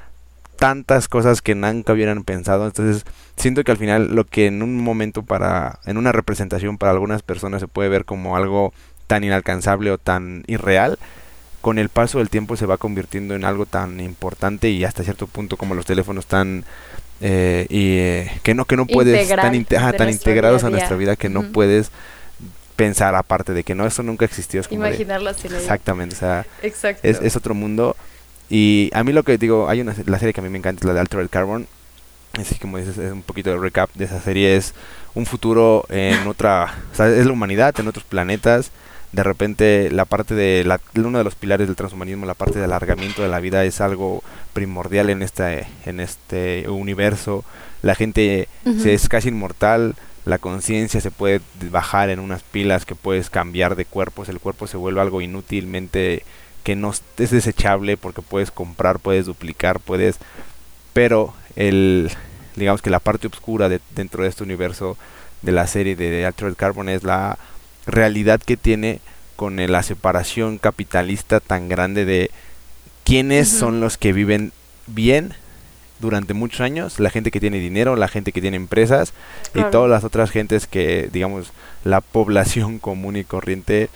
tantas 0.54 1.08
cosas 1.08 1.42
que 1.42 1.56
nunca 1.56 1.94
hubieran 1.94 2.22
pensado. 2.22 2.66
Entonces, 2.66 3.04
siento 3.36 3.64
que 3.64 3.72
al 3.72 3.76
final 3.76 4.14
lo 4.14 4.22
que 4.22 4.46
en 4.46 4.62
un 4.62 4.76
momento 4.76 5.24
para, 5.24 5.80
en 5.84 5.96
una 5.96 6.12
representación 6.12 6.78
para 6.78 6.92
algunas 6.92 7.22
personas 7.22 7.60
se 7.60 7.66
puede 7.66 7.88
ver 7.88 8.04
como 8.04 8.36
algo 8.36 8.72
tan 9.08 9.24
inalcanzable 9.24 9.90
o 9.90 9.98
tan 9.98 10.44
irreal, 10.46 10.96
con 11.60 11.80
el 11.80 11.88
paso 11.88 12.18
del 12.18 12.30
tiempo 12.30 12.56
se 12.56 12.66
va 12.66 12.76
convirtiendo 12.76 13.34
en 13.34 13.44
algo 13.44 13.66
tan 13.66 13.98
importante 13.98 14.70
y 14.70 14.84
hasta 14.84 15.02
cierto 15.02 15.26
punto 15.26 15.56
como 15.56 15.74
los 15.74 15.86
teléfonos 15.86 16.26
tan 16.26 16.64
eh, 17.26 17.67
y 17.71 17.97
eh, 17.99 18.41
que 18.43 18.55
no 18.55 18.65
que 18.67 18.76
no 18.76 18.87
puedes 18.87 19.29
tan, 19.29 19.65
tan 19.65 20.11
integrados 20.11 20.62
a 20.65 20.71
nuestra 20.71 20.97
vida 20.97 21.17
que 21.17 21.29
no 21.29 21.43
puedes 21.43 21.91
pensar 22.76 23.15
aparte 23.15 23.53
de 23.55 23.65
que 23.65 23.75
no 23.75 23.87
eso 23.87 24.03
nunca 24.03 24.25
existió 24.25 24.61
es 24.61 24.71
imaginarlo 24.73 25.31
así 25.31 25.47
exactamente 25.47 26.17
o 26.17 26.19
sea 26.19 26.44
es, 26.61 26.85
es 27.05 27.37
otro 27.37 27.55
mundo 27.55 27.97
y 28.50 28.91
a 28.93 29.03
mí 29.05 29.12
lo 29.12 29.23
que 29.23 29.38
digo, 29.38 29.69
hay 29.69 29.81
una 29.81 29.94
la 30.06 30.19
serie 30.19 30.32
que 30.32 30.41
a 30.41 30.44
mí 30.44 30.50
me 30.50 30.59
encanta 30.59 30.81
es 30.81 30.85
la 30.85 30.94
de 30.94 31.00
Altered 31.00 31.29
Carbon. 31.31 31.67
Así 32.38 32.56
como 32.56 32.79
dices, 32.79 32.99
es 32.99 33.12
un 33.12 33.23
poquito 33.23 33.50
de 33.50 33.59
recap 33.59 33.91
de 33.94 34.05
esa 34.05 34.21
serie. 34.21 34.56
Es 34.56 34.75
un 35.15 35.25
futuro 35.25 35.85
en 35.88 36.26
otra, 36.26 36.75
o 36.93 36.94
sea, 36.94 37.09
es 37.09 37.26
la 37.26 37.32
humanidad 37.32 37.75
en 37.79 37.88
otros 37.88 38.05
planetas. 38.05 38.71
De 39.14 39.22
repente 39.22 39.90
la 39.93 40.06
parte 40.06 40.34
de 40.34 40.64
la, 40.64 40.81
uno 40.96 41.19
de 41.19 41.25
los 41.25 41.37
pilares 41.37 41.69
del 41.69 41.76
transhumanismo, 41.76 42.26
la 42.26 42.34
parte 42.34 42.58
de 42.58 42.64
alargamiento 42.64 43.22
de 43.22 43.28
la 43.28 43.38
vida 43.38 43.64
es 43.64 43.81
algo 43.81 44.25
primordial 44.52 45.08
en 45.08 45.22
este 45.22 45.69
en 45.87 46.00
este 46.00 46.69
universo. 46.69 47.44
La 47.81 47.94
gente 47.94 48.49
se 48.64 48.93
es 48.93 49.08
casi 49.08 49.28
inmortal, 49.28 49.94
la 50.25 50.38
conciencia 50.38 51.00
se 51.00 51.12
puede 51.12 51.40
bajar 51.70 52.11
en 52.11 52.19
unas 52.19 52.43
pilas 52.43 52.87
que 52.87 52.96
puedes 52.96 53.31
cambiar 53.31 53.76
de 53.76 53.84
cuerpos, 53.84 54.28
el 54.28 54.40
cuerpo 54.40 54.66
se 54.66 54.78
vuelve 54.78 55.00
algo 55.00 55.20
inútilmente 55.20 56.25
que 56.64 56.75
no 56.75 56.90
es 56.90 57.31
desechable 57.31 57.96
porque 57.96 58.20
puedes 58.20 58.50
comprar, 58.50 58.99
puedes 58.99 59.26
duplicar, 59.26 59.78
puedes... 59.78 60.16
Pero 60.93 61.34
el, 61.55 62.11
digamos 62.56 62.83
que 62.83 62.90
la 62.90 63.00
parte 63.00 63.28
oscura 63.28 63.68
de, 63.68 63.80
dentro 63.94 64.25
de 64.25 64.28
este 64.30 64.42
universo 64.42 64.97
de 65.42 65.52
la 65.52 65.68
serie 65.68 65.94
de 65.94 66.26
Altered 66.26 66.56
Carbon 66.56 66.88
es 66.88 67.04
la 67.04 67.38
realidad 67.87 68.41
que 68.41 68.57
tiene 68.57 69.00
con 69.37 69.57
la 69.57 69.83
separación 69.83 70.59
capitalista 70.59 71.41
tan 71.41 71.69
grande 71.69 72.05
de 72.05 72.31
quiénes 73.05 73.49
son 73.49 73.81
los 73.81 73.99
que 73.99 74.12
viven 74.12 74.53
bien 74.87 75.35
durante 76.00 76.35
muchos 76.35 76.61
años, 76.61 77.00
la 77.00 77.11
gente 77.11 77.31
que 77.31 77.41
tiene 77.41 77.59
dinero, 77.59 77.97
la 77.97 78.09
gente 78.09 78.33
que 78.33 78.41
tiene 78.41 78.57
empresas 78.57 79.12
y 79.55 79.62
todas 79.71 79.91
las 79.91 80.05
otras 80.05 80.31
gentes 80.31 80.67
que, 80.67 81.09
digamos, 81.12 81.53
la 81.85 82.00
población 82.00 82.79
común 82.81 83.17
y 83.17 83.25
corriente 83.25 83.88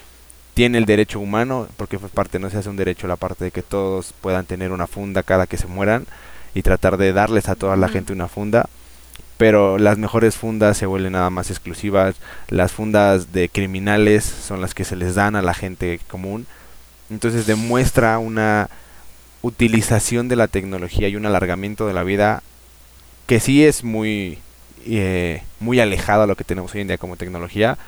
tiene 0.54 0.78
el 0.78 0.87
derecho 0.87 1.21
humano, 1.21 1.68
porque 1.76 1.99
pues 1.99 2.11
parte 2.11 2.38
no 2.38 2.50
se 2.50 2.59
hace 2.59 2.68
un 2.68 2.76
derecho 2.76 3.07
la 3.07 3.16
parte 3.16 3.45
de 3.45 3.50
que 3.50 3.62
todos 3.62 4.12
puedan 4.21 4.45
tener 4.45 4.73
una 4.73 4.87
funda 4.87 5.23
cada 5.23 5.47
que 5.47 5.57
se 5.57 5.66
mueran 5.66 6.07
y 6.54 6.62
tratar 6.62 6.97
de 6.97 7.12
darles 7.12 7.49
a 7.49 7.54
toda 7.54 7.76
la 7.76 7.88
gente 7.88 8.12
una 8.12 8.26
funda, 8.26 8.68
pero 9.38 9.78
las 9.78 9.97
mejores 9.97 10.37
fundas 10.37 10.76
se 10.76 10.87
vuelven 10.87 11.12
nada 11.12 11.30
más 11.30 11.50
exclusivas, 11.50 12.16
las 12.49 12.73
fundas 12.73 13.33
de 13.33 13.49
criminales 13.49 14.25
son 14.25 14.61
las 14.61 14.75
que 14.75 14.85
se 14.85 14.97
les 14.97 15.14
dan 15.14 15.37
a 15.37 15.42
la 15.42 15.54
gente 15.54 16.00
común, 16.09 16.47
entonces 17.09 17.47
demuestra 17.47 18.18
una 18.18 18.68
utilización 19.40 20.28
de 20.28 20.37
la 20.37 20.49
tecnología 20.49 21.09
y 21.09 21.16
un 21.16 21.25
alargamiento 21.25 21.87
de 21.87 21.95
la 21.95 22.02
vida 22.02 22.42
que 23.26 23.40
sí 23.40 23.64
es 23.64 23.85
muy 23.85 24.38
eh, 24.85 25.42
muy 25.61 25.80
alejado 25.80 26.23
a 26.23 26.26
lo 26.26 26.37
que 26.37 26.45
tenemos 26.45 26.75
hoy 26.75 26.80
en 26.80 26.88
día 26.88 26.99
como 26.99 27.16
tecnología, 27.16 27.78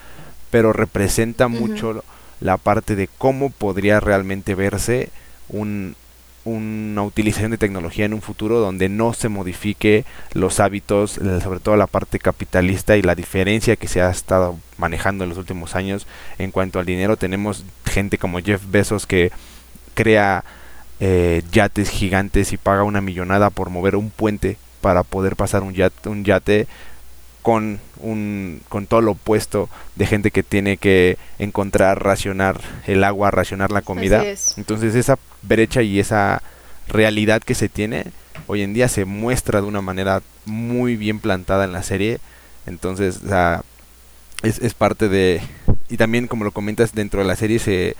pero 0.51 0.73
representa 0.73 1.49
mucho 1.49 2.05
la 2.41 2.57
parte 2.57 2.97
de 2.97 3.09
cómo 3.19 3.51
podría 3.51 4.01
realmente 4.01 4.55
verse 4.55 5.11
un, 5.49 5.97
una 6.45 7.03
utilización 7.03 7.51
de 7.51 7.59
tecnología 7.59 8.07
en 8.07 8.15
un 8.15 8.23
futuro 8.23 8.61
donde 8.61 8.89
no 8.89 9.13
se 9.13 9.29
modifique 9.29 10.05
los 10.33 10.59
hábitos, 10.59 11.21
sobre 11.43 11.61
todo 11.61 11.77
la 11.77 11.87
parte 11.87 12.19
capitalista 12.19 12.97
y 12.97 13.03
la 13.03 13.15
diferencia 13.15 13.77
que 13.77 13.89
se 13.89 14.01
ha 14.01 14.11
estado 14.11 14.57
manejando 14.79 15.25
en 15.25 15.31
los 15.31 15.39
últimos 15.39 15.77
años 15.77 16.07
en 16.39 16.51
cuanto 16.51 16.79
al 16.79 16.87
dinero. 16.87 17.17
Tenemos 17.17 17.65
gente 17.85 18.17
como 18.17 18.41
Jeff 18.41 18.63
Bezos 18.71 19.07
que 19.07 19.31
crea 19.95 20.45
eh, 20.99 21.43
yates 21.53 21.91
gigantes 21.91 22.53
y 22.53 22.57
paga 22.57 22.85
una 22.85 23.01
millonada 23.01 23.51
por 23.51 23.71
mover 23.71 23.97
un 23.97 24.11
puente 24.11 24.57
para 24.81 25.03
poder 25.03 25.37
pasar 25.37 25.63
un 25.63 25.75
yate, 25.75 26.09
un 26.09 26.25
yate 26.25 26.67
con 27.43 27.81
un 28.03 28.61
con 28.69 28.87
todo 28.87 29.01
lo 29.01 29.13
opuesto 29.13 29.71
de 29.97 30.07
gente 30.07 30.31
que 30.31 30.43
tiene 30.43 30.77
que 30.77 31.17
encontrar 31.39 32.03
racionar 32.03 32.61
el 32.87 33.03
agua 33.03 33.31
racionar 33.31 33.71
la 33.71 33.81
comida 33.81 34.23
entonces 34.59 34.95
esa 34.95 35.19
brecha 35.43 35.83
y 35.83 35.99
esa 35.99 36.43
realidad 36.89 37.43
que 37.43 37.55
se 37.55 37.69
tiene 37.69 38.07
hoy 38.47 38.63
en 38.63 38.75
día 38.75 38.89
se 38.89 39.05
muestra 39.05 39.61
de 39.61 39.67
una 39.67 39.81
manera 39.81 40.23
muy 40.45 40.97
bien 40.97 41.21
plantada 41.21 41.65
en 41.65 41.73
la 41.73 41.83
serie. 41.83 42.19
Entonces, 42.67 43.21
es, 44.43 44.59
es 44.59 44.75
parte 44.75 45.09
de... 45.09 45.41
Y 45.89 45.97
también, 45.97 46.27
como 46.27 46.45
lo 46.45 46.53
comentas, 46.53 46.95
dentro 46.95 47.21
de 47.21 47.27
la 47.27 47.37
serie 47.37 47.59
se 47.59 47.97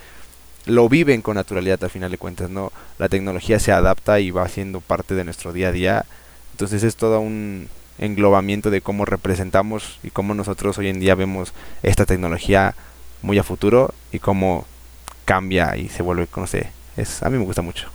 lo 0.67 0.89
viven 0.89 1.23
con 1.23 1.37
naturalidad 1.37 1.83
a 1.85 1.89
final 1.89 2.11
de 2.11 2.19
cuentas, 2.19 2.51
¿no? 2.51 2.73
La 2.99 3.09
tecnología 3.09 3.59
se 3.59 3.73
adapta 3.73 4.21
y 4.21 4.31
va 4.31 4.49
siendo 4.49 4.81
parte 4.81 5.15
de 5.15 5.25
nuestro 5.25 5.53
día 5.53 5.69
a 5.69 5.73
día. 5.73 6.05
Entonces 6.53 6.83
es 6.83 6.97
todo 6.97 7.21
un 7.21 7.69
englobamiento 7.99 8.71
de 8.71 8.81
cómo 8.81 9.05
representamos 9.05 9.99
y 10.03 10.11
cómo 10.11 10.35
nosotros 10.35 10.79
hoy 10.79 10.89
en 10.89 11.01
día 11.01 11.15
vemos 11.15 11.53
esta 11.83 12.07
tecnología 12.07 12.75
muy 13.23 13.39
a 13.39 13.43
futuro 13.43 13.95
y 14.13 14.19
cómo 14.19 14.67
cambia 15.25 15.77
y 15.77 15.89
se 15.89 16.03
vuelve, 16.03 16.27
no 16.35 16.47
sé, 16.47 16.71
es, 16.97 17.23
a 17.23 17.31
mí 17.31 17.39
me 17.39 17.45
gusta 17.45 17.63
mucho. 17.63 17.89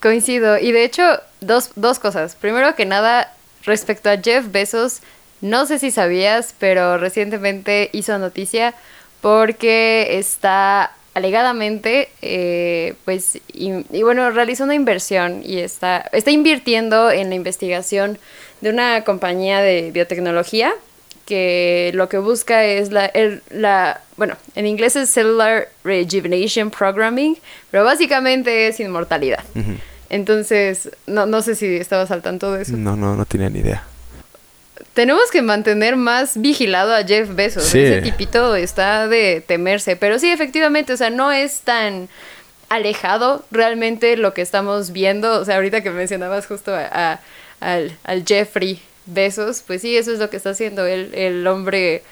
Coincido. 0.00 0.58
Y 0.58 0.72
de 0.72 0.84
hecho, 0.84 1.02
dos, 1.40 1.70
dos 1.76 1.98
cosas. 1.98 2.34
Primero 2.34 2.74
que 2.74 2.86
nada, 2.86 3.34
respecto 3.64 4.08
a 4.08 4.16
Jeff 4.16 4.50
Bezos, 4.50 5.00
no 5.40 5.66
sé 5.66 5.78
si 5.78 5.90
sabías, 5.90 6.54
pero 6.58 6.98
recientemente 6.98 7.90
hizo 7.92 8.18
noticia 8.18 8.74
porque 9.20 10.18
está 10.18 10.92
alegadamente, 11.14 12.08
eh, 12.22 12.94
pues, 13.04 13.38
y, 13.52 14.02
bueno, 14.02 14.30
realizó 14.30 14.64
una 14.64 14.74
inversión 14.74 15.42
y 15.44 15.58
está, 15.58 16.08
está 16.12 16.30
invirtiendo 16.30 17.10
en 17.10 17.30
la 17.30 17.34
investigación 17.34 18.18
de 18.60 18.70
una 18.70 19.04
compañía 19.04 19.60
de 19.60 19.90
biotecnología 19.90 20.72
que 21.30 21.92
lo 21.94 22.08
que 22.08 22.18
busca 22.18 22.64
es 22.64 22.90
la, 22.90 23.08
la, 23.50 24.00
bueno, 24.16 24.36
en 24.56 24.66
inglés 24.66 24.96
es 24.96 25.10
Cellular 25.10 25.68
Rejuvenation 25.84 26.72
Programming, 26.72 27.38
pero 27.70 27.84
básicamente 27.84 28.66
es 28.66 28.80
inmortalidad. 28.80 29.44
Entonces, 30.08 30.90
no, 31.06 31.26
no 31.26 31.40
sé 31.40 31.54
si 31.54 31.76
estabas 31.76 32.10
al 32.10 32.20
tanto 32.20 32.52
de 32.52 32.62
eso. 32.62 32.76
No, 32.76 32.96
no, 32.96 33.14
no 33.14 33.24
tenía 33.26 33.48
ni 33.48 33.60
idea 33.60 33.84
tenemos 34.92 35.30
que 35.30 35.40
mantener 35.40 35.94
más 35.94 36.40
vigilado 36.40 36.92
a 36.92 37.04
Jeff 37.04 37.32
Bezos. 37.34 37.72
Ese 37.72 38.02
tipito 38.02 38.56
está 38.56 39.06
de 39.06 39.42
temerse. 39.46 39.94
Pero 39.94 40.18
sí, 40.18 40.30
efectivamente, 40.30 40.92
o 40.92 40.96
sea, 40.96 41.10
no 41.10 41.30
es 41.30 41.60
tan 41.60 42.08
alejado 42.68 43.44
realmente 43.50 44.16
lo 44.16 44.34
que 44.34 44.42
estamos 44.42 44.90
viendo. 44.90 45.40
O 45.40 45.44
sea, 45.44 45.56
ahorita 45.56 45.82
que 45.82 45.90
mencionabas 45.90 46.46
justo 46.46 46.74
a, 46.74 47.20
al, 47.60 47.96
al, 48.04 48.24
Jeffrey 48.26 48.82
Bezos, 49.06 49.62
pues 49.66 49.82
sí, 49.82 49.96
eso 49.96 50.12
es 50.12 50.18
lo 50.18 50.30
que 50.30 50.36
está 50.36 50.50
haciendo 50.50 50.86
el, 50.86 51.14
el 51.14 51.46
hombre 51.46 52.02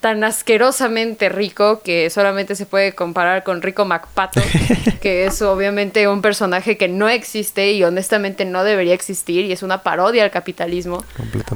tan 0.00 0.22
asquerosamente 0.24 1.28
rico 1.28 1.80
que 1.82 2.10
solamente 2.10 2.54
se 2.54 2.66
puede 2.66 2.92
comparar 2.92 3.42
con 3.42 3.62
Rico 3.62 3.84
MacPato, 3.84 4.40
que 5.00 5.26
es 5.26 5.42
obviamente 5.42 6.06
un 6.08 6.22
personaje 6.22 6.76
que 6.76 6.88
no 6.88 7.08
existe 7.08 7.72
y 7.72 7.82
honestamente 7.82 8.44
no 8.44 8.62
debería 8.62 8.94
existir 8.94 9.44
y 9.44 9.52
es 9.52 9.62
una 9.62 9.82
parodia 9.82 10.24
al 10.24 10.30
capitalismo, 10.30 11.04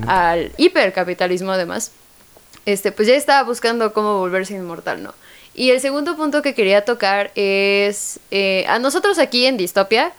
al 0.06 0.52
hipercapitalismo 0.56 1.52
además. 1.52 1.92
Este, 2.66 2.92
pues 2.92 3.08
ya 3.08 3.14
estaba 3.14 3.42
buscando 3.42 3.92
cómo 3.92 4.18
volverse 4.18 4.54
inmortal, 4.54 5.02
¿no? 5.02 5.14
Y 5.54 5.70
el 5.70 5.80
segundo 5.80 6.16
punto 6.16 6.42
que 6.42 6.54
quería 6.54 6.84
tocar 6.84 7.32
es 7.34 8.20
eh, 8.30 8.64
a 8.68 8.78
nosotros 8.78 9.18
aquí 9.18 9.46
en 9.46 9.56
Distopia 9.56 10.12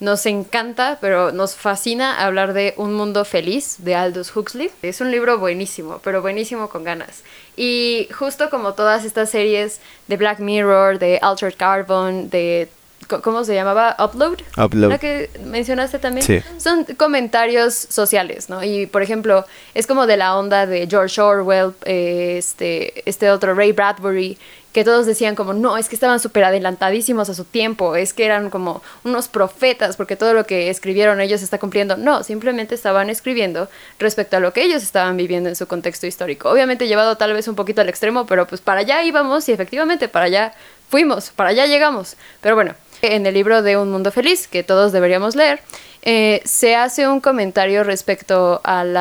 nos 0.00 0.26
encanta, 0.26 0.98
pero 1.00 1.32
nos 1.32 1.56
fascina 1.56 2.24
hablar 2.24 2.52
de 2.52 2.74
Un 2.76 2.94
Mundo 2.94 3.24
Feliz 3.24 3.76
de 3.78 3.94
Aldous 3.94 4.34
Huxley. 4.34 4.70
Es 4.82 5.00
un 5.00 5.10
libro 5.10 5.38
buenísimo, 5.38 6.00
pero 6.04 6.22
buenísimo 6.22 6.68
con 6.68 6.84
ganas. 6.84 7.22
Y 7.56 8.08
justo 8.16 8.50
como 8.50 8.74
todas 8.74 9.04
estas 9.04 9.30
series 9.30 9.80
de 10.06 10.16
Black 10.16 10.38
Mirror, 10.38 10.98
de 10.98 11.18
Altered 11.20 11.56
Carbon, 11.56 12.30
de 12.30 12.68
¿cómo 13.08 13.44
se 13.44 13.54
llamaba? 13.54 13.96
Upload. 13.98 14.38
Upload. 14.56 14.90
La 14.90 14.98
que 14.98 15.30
mencionaste 15.44 15.98
también. 15.98 16.26
Sí. 16.26 16.40
Son 16.58 16.84
comentarios 16.96 17.74
sociales, 17.74 18.48
¿no? 18.48 18.62
Y 18.62 18.86
por 18.86 19.02
ejemplo, 19.02 19.44
es 19.74 19.86
como 19.86 20.06
de 20.06 20.16
la 20.16 20.36
onda 20.36 20.66
de 20.66 20.86
George 20.88 21.20
Orwell, 21.20 21.72
eh, 21.84 22.36
este, 22.38 23.08
este 23.08 23.30
otro 23.30 23.54
Ray 23.54 23.72
Bradbury, 23.72 24.38
que 24.72 24.84
todos 24.84 25.06
decían 25.06 25.34
como, 25.34 25.54
no, 25.54 25.78
es 25.78 25.88
que 25.88 25.94
estaban 25.94 26.20
súper 26.20 26.44
adelantadísimos 26.44 27.28
a 27.30 27.34
su 27.34 27.44
tiempo, 27.44 27.96
es 27.96 28.12
que 28.12 28.24
eran 28.24 28.50
como 28.50 28.82
unos 29.02 29.26
profetas 29.28 29.96
porque 29.96 30.14
todo 30.14 30.34
lo 30.34 30.44
que 30.44 30.68
escribieron 30.68 31.20
ellos 31.20 31.42
está 31.42 31.58
cumpliendo. 31.58 31.96
No, 31.96 32.22
simplemente 32.22 32.74
estaban 32.74 33.08
escribiendo 33.10 33.68
respecto 33.98 34.36
a 34.36 34.40
lo 34.40 34.52
que 34.52 34.62
ellos 34.62 34.82
estaban 34.82 35.16
viviendo 35.16 35.48
en 35.48 35.56
su 35.56 35.66
contexto 35.66 36.06
histórico. 36.06 36.50
Obviamente 36.50 36.86
llevado 36.86 37.16
tal 37.16 37.32
vez 37.32 37.48
un 37.48 37.54
poquito 37.54 37.80
al 37.80 37.88
extremo, 37.88 38.26
pero 38.26 38.46
pues 38.46 38.60
para 38.60 38.80
allá 38.80 39.02
íbamos 39.02 39.48
y 39.48 39.52
efectivamente 39.52 40.06
para 40.06 40.26
allá 40.26 40.52
fuimos, 40.90 41.30
para 41.30 41.50
allá 41.50 41.66
llegamos. 41.66 42.16
Pero 42.40 42.54
bueno, 42.54 42.74
en 43.02 43.26
el 43.26 43.34
libro 43.34 43.62
de 43.62 43.76
Un 43.76 43.90
Mundo 43.90 44.10
Feliz, 44.10 44.48
que 44.48 44.62
todos 44.62 44.92
deberíamos 44.92 45.36
leer, 45.36 45.60
eh, 46.02 46.40
se 46.44 46.76
hace 46.76 47.08
un 47.08 47.20
comentario 47.20 47.84
respecto 47.84 48.60
al 48.64 48.98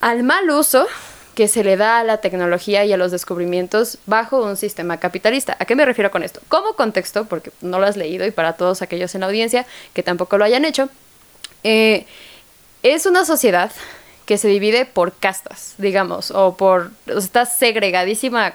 mal 0.00 0.50
uso 0.50 0.86
que 1.34 1.46
se 1.46 1.62
le 1.62 1.76
da 1.76 2.00
a 2.00 2.04
la 2.04 2.16
tecnología 2.16 2.84
y 2.84 2.92
a 2.92 2.96
los 2.96 3.12
descubrimientos 3.12 3.98
bajo 4.06 4.42
un 4.42 4.56
sistema 4.56 4.96
capitalista. 4.96 5.56
¿A 5.60 5.66
qué 5.66 5.76
me 5.76 5.84
refiero 5.84 6.10
con 6.10 6.24
esto? 6.24 6.40
Como 6.48 6.72
contexto, 6.72 7.26
porque 7.26 7.52
no 7.60 7.78
lo 7.78 7.86
has 7.86 7.96
leído 7.96 8.26
y 8.26 8.32
para 8.32 8.54
todos 8.54 8.82
aquellos 8.82 9.14
en 9.14 9.20
la 9.20 9.28
audiencia 9.28 9.64
que 9.94 10.02
tampoco 10.02 10.36
lo 10.36 10.44
hayan 10.44 10.64
hecho, 10.64 10.88
eh, 11.62 12.06
es 12.82 13.06
una 13.06 13.24
sociedad 13.24 13.70
que 14.26 14.36
se 14.36 14.48
divide 14.48 14.84
por 14.84 15.16
castas, 15.16 15.74
digamos, 15.78 16.32
o 16.32 16.56
por, 16.56 16.90
está 17.06 17.46
segregadísima 17.46 18.54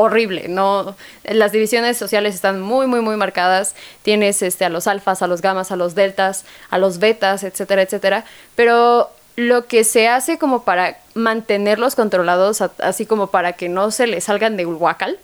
horrible, 0.00 0.46
no 0.46 0.96
las 1.24 1.50
divisiones 1.50 1.96
sociales 1.96 2.36
están 2.36 2.60
muy 2.60 2.86
muy 2.86 3.00
muy 3.00 3.16
marcadas, 3.16 3.74
tienes 4.02 4.42
este 4.42 4.64
a 4.64 4.68
los 4.68 4.86
alfas, 4.86 5.22
a 5.22 5.26
los 5.26 5.42
gamas, 5.42 5.72
a 5.72 5.76
los 5.76 5.96
deltas, 5.96 6.44
a 6.70 6.78
los 6.78 7.00
betas, 7.00 7.42
etcétera, 7.42 7.82
etcétera, 7.82 8.24
pero 8.54 9.10
lo 9.34 9.66
que 9.66 9.82
se 9.82 10.06
hace 10.06 10.38
como 10.38 10.62
para 10.62 10.98
mantenerlos 11.14 11.96
controlados, 11.96 12.60
así 12.60 13.06
como 13.06 13.28
para 13.28 13.54
que 13.54 13.68
no 13.68 13.90
se 13.90 14.06
les 14.06 14.24
salgan 14.24 14.56
de 14.56 14.66
huacal, 14.66 15.18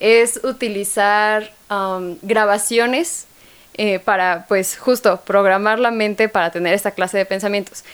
es 0.00 0.40
utilizar 0.44 1.50
um, 1.70 2.16
grabaciones 2.22 3.26
eh, 3.74 3.98
para, 3.98 4.46
pues, 4.48 4.76
justo 4.76 5.20
programar 5.24 5.78
la 5.78 5.90
mente 5.90 6.28
para 6.28 6.50
tener 6.50 6.74
esta 6.74 6.90
clase 6.90 7.18
de 7.18 7.26
pensamientos. 7.26 7.84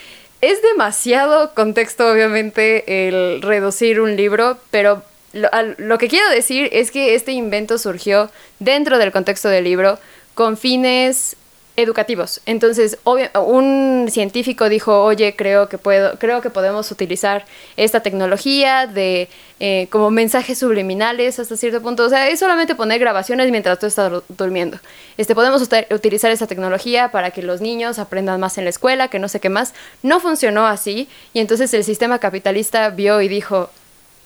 Es 0.40 0.62
demasiado 0.62 1.54
contexto, 1.54 2.10
obviamente, 2.10 3.08
el 3.08 3.42
reducir 3.42 4.00
un 4.00 4.16
libro, 4.16 4.58
pero 4.70 5.02
lo, 5.36 5.48
lo 5.78 5.98
que 5.98 6.08
quiero 6.08 6.28
decir 6.30 6.68
es 6.72 6.90
que 6.90 7.14
este 7.14 7.32
invento 7.32 7.78
surgió 7.78 8.30
dentro 8.58 8.98
del 8.98 9.12
contexto 9.12 9.48
del 9.48 9.64
libro 9.64 9.98
con 10.34 10.56
fines 10.56 11.36
educativos. 11.76 12.40
Entonces, 12.46 12.98
un 13.04 14.08
científico 14.10 14.68
dijo, 14.68 15.02
oye, 15.02 15.36
creo 15.36 15.68
que 15.68 15.78
puedo, 15.78 16.18
creo 16.18 16.40
que 16.40 16.50
podemos 16.50 16.90
utilizar 16.90 17.44
esta 17.76 18.00
tecnología 18.00 18.86
de 18.86 19.28
eh, 19.60 19.86
como 19.90 20.10
mensajes 20.10 20.58
subliminales 20.58 21.38
hasta 21.38 21.56
cierto 21.56 21.82
punto. 21.82 22.04
O 22.04 22.08
sea, 22.08 22.28
es 22.28 22.40
solamente 22.40 22.74
poner 22.74 22.98
grabaciones 22.98 23.50
mientras 23.50 23.78
tú 23.78 23.86
estás 23.86 24.10
durmiendo. 24.28 24.78
Este, 25.18 25.34
podemos 25.34 25.68
utilizar 25.90 26.30
esta 26.30 26.46
tecnología 26.46 27.10
para 27.10 27.30
que 27.30 27.42
los 27.42 27.60
niños 27.60 27.98
aprendan 27.98 28.40
más 28.40 28.56
en 28.58 28.64
la 28.64 28.70
escuela, 28.70 29.08
que 29.08 29.18
no 29.18 29.28
sé 29.28 29.40
qué 29.40 29.50
más. 29.50 29.74
No 30.02 30.20
funcionó 30.20 30.66
así 30.66 31.08
y 31.34 31.40
entonces 31.40 31.72
el 31.74 31.84
sistema 31.84 32.18
capitalista 32.18 32.88
vio 32.90 33.20
y 33.20 33.28
dijo, 33.28 33.70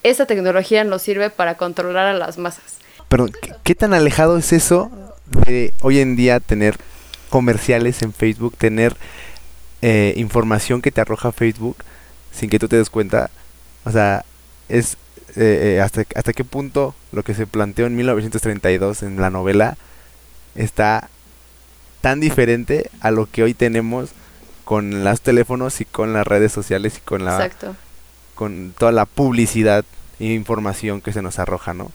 esta 0.02 0.26
tecnología 0.26 0.84
nos 0.84 1.02
sirve 1.02 1.30
para 1.30 1.56
controlar 1.56 2.06
a 2.06 2.14
las 2.14 2.38
masas. 2.38 2.78
Pero, 3.08 3.26
¿qué 3.62 3.74
tan 3.74 3.92
alejado 3.94 4.38
es 4.38 4.52
eso 4.52 4.90
de 5.46 5.72
hoy 5.80 6.00
en 6.00 6.16
día 6.16 6.40
tener 6.40 6.76
comerciales 7.28 8.02
en 8.02 8.12
Facebook, 8.12 8.56
tener 8.56 8.96
eh, 9.82 10.12
información 10.16 10.82
que 10.82 10.90
te 10.90 11.00
arroja 11.00 11.32
Facebook 11.32 11.76
sin 12.32 12.50
que 12.50 12.58
tú 12.58 12.68
te 12.68 12.76
des 12.76 12.90
cuenta. 12.90 13.30
O 13.84 13.90
sea, 13.90 14.24
es 14.68 14.94
eh, 15.36 15.76
eh, 15.76 15.80
hasta, 15.80 16.04
hasta 16.14 16.32
qué 16.32 16.44
punto 16.44 16.94
lo 17.12 17.22
que 17.22 17.34
se 17.34 17.46
planteó 17.46 17.86
en 17.86 17.96
1932 17.96 19.02
en 19.02 19.20
la 19.20 19.30
novela 19.30 19.76
está 20.54 21.08
tan 22.00 22.20
diferente 22.20 22.90
a 23.00 23.10
lo 23.10 23.26
que 23.30 23.42
hoy 23.42 23.54
tenemos 23.54 24.10
con 24.64 25.04
los 25.04 25.20
teléfonos 25.20 25.80
y 25.80 25.84
con 25.84 26.12
las 26.12 26.26
redes 26.26 26.52
sociales 26.52 26.98
y 26.98 27.00
con 27.00 27.24
la 27.24 27.50
con 28.40 28.72
toda 28.72 28.90
la 28.90 29.04
publicidad 29.04 29.84
e 30.18 30.32
información 30.32 31.02
que 31.02 31.12
se 31.12 31.20
nos 31.20 31.38
arroja, 31.38 31.74
¿no? 31.74 31.92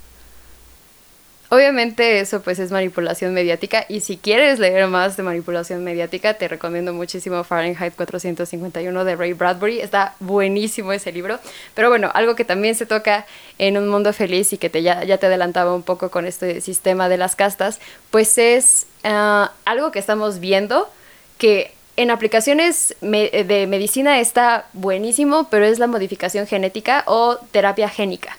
Obviamente 1.49 2.19
eso 2.19 2.43
pues 2.43 2.59
es 2.59 2.71
manipulación 2.71 3.33
mediática 3.33 3.87
y 3.89 4.01
si 4.01 4.17
quieres 4.17 4.59
leer 4.59 4.85
más 4.87 5.17
de 5.17 5.23
manipulación 5.23 5.83
mediática 5.83 6.35
te 6.35 6.47
recomiendo 6.47 6.93
muchísimo 6.93 7.43
Fahrenheit 7.43 7.95
451 7.95 9.05
de 9.05 9.15
Ray 9.15 9.33
Bradbury, 9.33 9.79
está 9.79 10.13
buenísimo 10.19 10.91
ese 10.91 11.11
libro, 11.11 11.39
pero 11.73 11.89
bueno, 11.89 12.11
algo 12.13 12.35
que 12.35 12.45
también 12.45 12.75
se 12.75 12.85
toca 12.85 13.25
en 13.57 13.75
Un 13.77 13.87
Mundo 13.87 14.13
Feliz 14.13 14.53
y 14.53 14.59
que 14.59 14.69
te, 14.69 14.83
ya, 14.83 15.03
ya 15.03 15.17
te 15.17 15.25
adelantaba 15.25 15.73
un 15.73 15.81
poco 15.81 16.11
con 16.11 16.27
este 16.27 16.61
sistema 16.61 17.09
de 17.09 17.17
las 17.17 17.35
castas, 17.35 17.79
pues 18.11 18.37
es 18.37 18.85
ah, 19.03 19.51
algo 19.65 19.91
que 19.91 19.97
estamos 19.97 20.39
viendo 20.39 20.91
que 21.39 21.75
en 21.97 22.11
aplicaciones 22.11 22.95
de 23.01 23.67
medicina 23.67 24.19
está 24.19 24.67
buenísimo, 24.73 25.47
pero 25.49 25.65
es 25.65 25.79
la 25.79 25.87
modificación 25.87 26.45
genética 26.47 27.03
o 27.07 27.37
terapia 27.51 27.89
génica. 27.89 28.37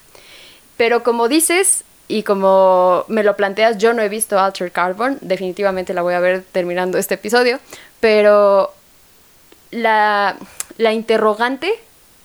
Pero 0.76 1.02
como 1.02 1.28
dices, 1.28 1.84
y 2.08 2.22
como 2.22 3.04
me 3.08 3.22
lo 3.22 3.34
planteas, 3.36 3.78
yo 3.78 3.94
no 3.94 4.02
he 4.02 4.08
visto 4.08 4.38
Altered 4.38 4.72
Carbon, 4.72 5.18
definitivamente 5.22 5.94
la 5.94 6.02
voy 6.02 6.14
a 6.14 6.20
ver 6.20 6.44
terminando 6.52 6.98
este 6.98 7.14
episodio, 7.14 7.58
pero 8.00 8.72
la, 9.70 10.36
la 10.76 10.92
interrogante 10.92 11.72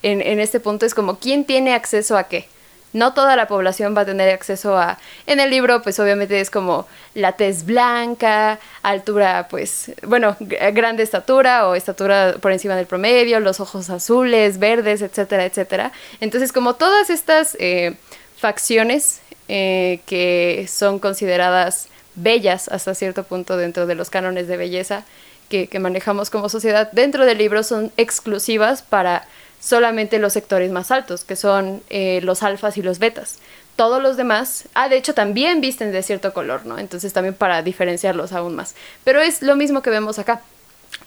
en, 0.03 0.21
en 0.21 0.39
este 0.39 0.59
punto 0.59 0.85
es 0.85 0.93
como, 0.93 1.17
¿quién 1.17 1.45
tiene 1.45 1.73
acceso 1.73 2.17
a 2.17 2.25
qué? 2.25 2.47
No 2.93 3.13
toda 3.13 3.35
la 3.35 3.47
población 3.47 3.95
va 3.95 4.01
a 4.01 4.05
tener 4.05 4.29
acceso 4.33 4.77
a... 4.77 4.97
En 5.25 5.39
el 5.39 5.49
libro, 5.49 5.81
pues 5.81 5.99
obviamente 5.99 6.39
es 6.39 6.49
como 6.49 6.87
la 7.13 7.33
tez 7.33 7.65
blanca, 7.65 8.59
altura, 8.83 9.47
pues, 9.49 9.91
bueno, 10.03 10.35
grande 10.39 11.03
estatura 11.03 11.67
o 11.67 11.75
estatura 11.75 12.35
por 12.41 12.51
encima 12.51 12.75
del 12.75 12.85
promedio, 12.85 13.39
los 13.39 13.59
ojos 13.59 13.89
azules, 13.89 14.59
verdes, 14.59 15.01
etcétera, 15.01 15.45
etcétera. 15.45 15.91
Entonces, 16.19 16.51
como 16.51 16.75
todas 16.75 17.09
estas 17.09 17.55
eh, 17.59 17.95
facciones 18.37 19.21
eh, 19.47 20.01
que 20.05 20.67
son 20.69 20.99
consideradas 20.99 21.87
bellas 22.15 22.67
hasta 22.67 22.93
cierto 22.93 23.23
punto 23.23 23.55
dentro 23.55 23.87
de 23.87 23.95
los 23.95 24.09
cánones 24.09 24.47
de 24.47 24.57
belleza 24.57 25.05
que, 25.49 25.67
que 25.67 25.79
manejamos 25.79 26.29
como 26.29 26.49
sociedad, 26.49 26.91
dentro 26.91 27.25
del 27.25 27.37
libro 27.37 27.63
son 27.63 27.91
exclusivas 27.97 28.81
para 28.81 29.25
solamente 29.61 30.19
los 30.19 30.33
sectores 30.33 30.71
más 30.71 30.91
altos, 30.91 31.23
que 31.23 31.37
son 31.37 31.81
eh, 31.89 32.19
los 32.23 32.43
alfas 32.43 32.77
y 32.77 32.81
los 32.81 32.99
betas. 32.99 33.39
Todos 33.77 34.01
los 34.01 34.17
demás, 34.17 34.65
ah, 34.73 34.89
de 34.89 34.97
hecho 34.97 35.13
también 35.13 35.61
visten 35.61 35.93
de 35.93 36.03
cierto 36.03 36.33
color, 36.33 36.65
¿no? 36.65 36.77
Entonces 36.77 37.13
también 37.13 37.35
para 37.35 37.61
diferenciarlos 37.61 38.33
aún 38.33 38.55
más. 38.55 38.75
Pero 39.05 39.21
es 39.21 39.41
lo 39.41 39.55
mismo 39.55 39.81
que 39.81 39.89
vemos 39.89 40.19
acá. 40.19 40.41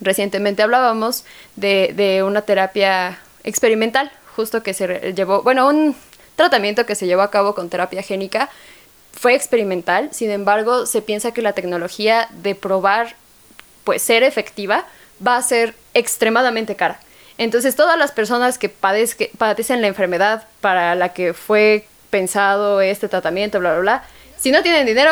Recientemente 0.00 0.62
hablábamos 0.62 1.24
de, 1.56 1.92
de 1.94 2.22
una 2.22 2.42
terapia 2.42 3.18
experimental, 3.42 4.10
justo 4.34 4.62
que 4.62 4.72
se 4.72 5.12
llevó, 5.12 5.42
bueno, 5.42 5.68
un 5.68 5.94
tratamiento 6.36 6.86
que 6.86 6.94
se 6.94 7.06
llevó 7.06 7.22
a 7.22 7.30
cabo 7.30 7.54
con 7.54 7.68
terapia 7.68 8.02
génica 8.02 8.48
fue 9.12 9.34
experimental, 9.34 10.08
sin 10.12 10.30
embargo, 10.30 10.86
se 10.86 11.02
piensa 11.02 11.32
que 11.32 11.42
la 11.42 11.52
tecnología 11.52 12.28
de 12.42 12.54
probar, 12.54 13.14
pues, 13.84 14.02
ser 14.02 14.22
efectiva 14.22 14.86
va 15.24 15.36
a 15.36 15.42
ser 15.42 15.74
extremadamente 15.94 16.74
cara. 16.74 16.98
Entonces, 17.38 17.74
todas 17.76 17.98
las 17.98 18.12
personas 18.12 18.58
que, 18.58 18.68
padecen 18.68 19.80
la 19.80 19.88
enfermedad 19.88 20.46
para 20.60 20.94
la 20.94 21.10
que 21.10 21.34
fue 21.34 21.86
pensado 22.10 22.80
este 22.80 23.08
tratamiento, 23.08 23.58
bla, 23.58 23.72
bla, 23.72 23.80
bla, 23.80 24.04
si 24.38 24.52
no 24.52 24.62
tienen 24.62 24.86
dinero, 24.86 25.10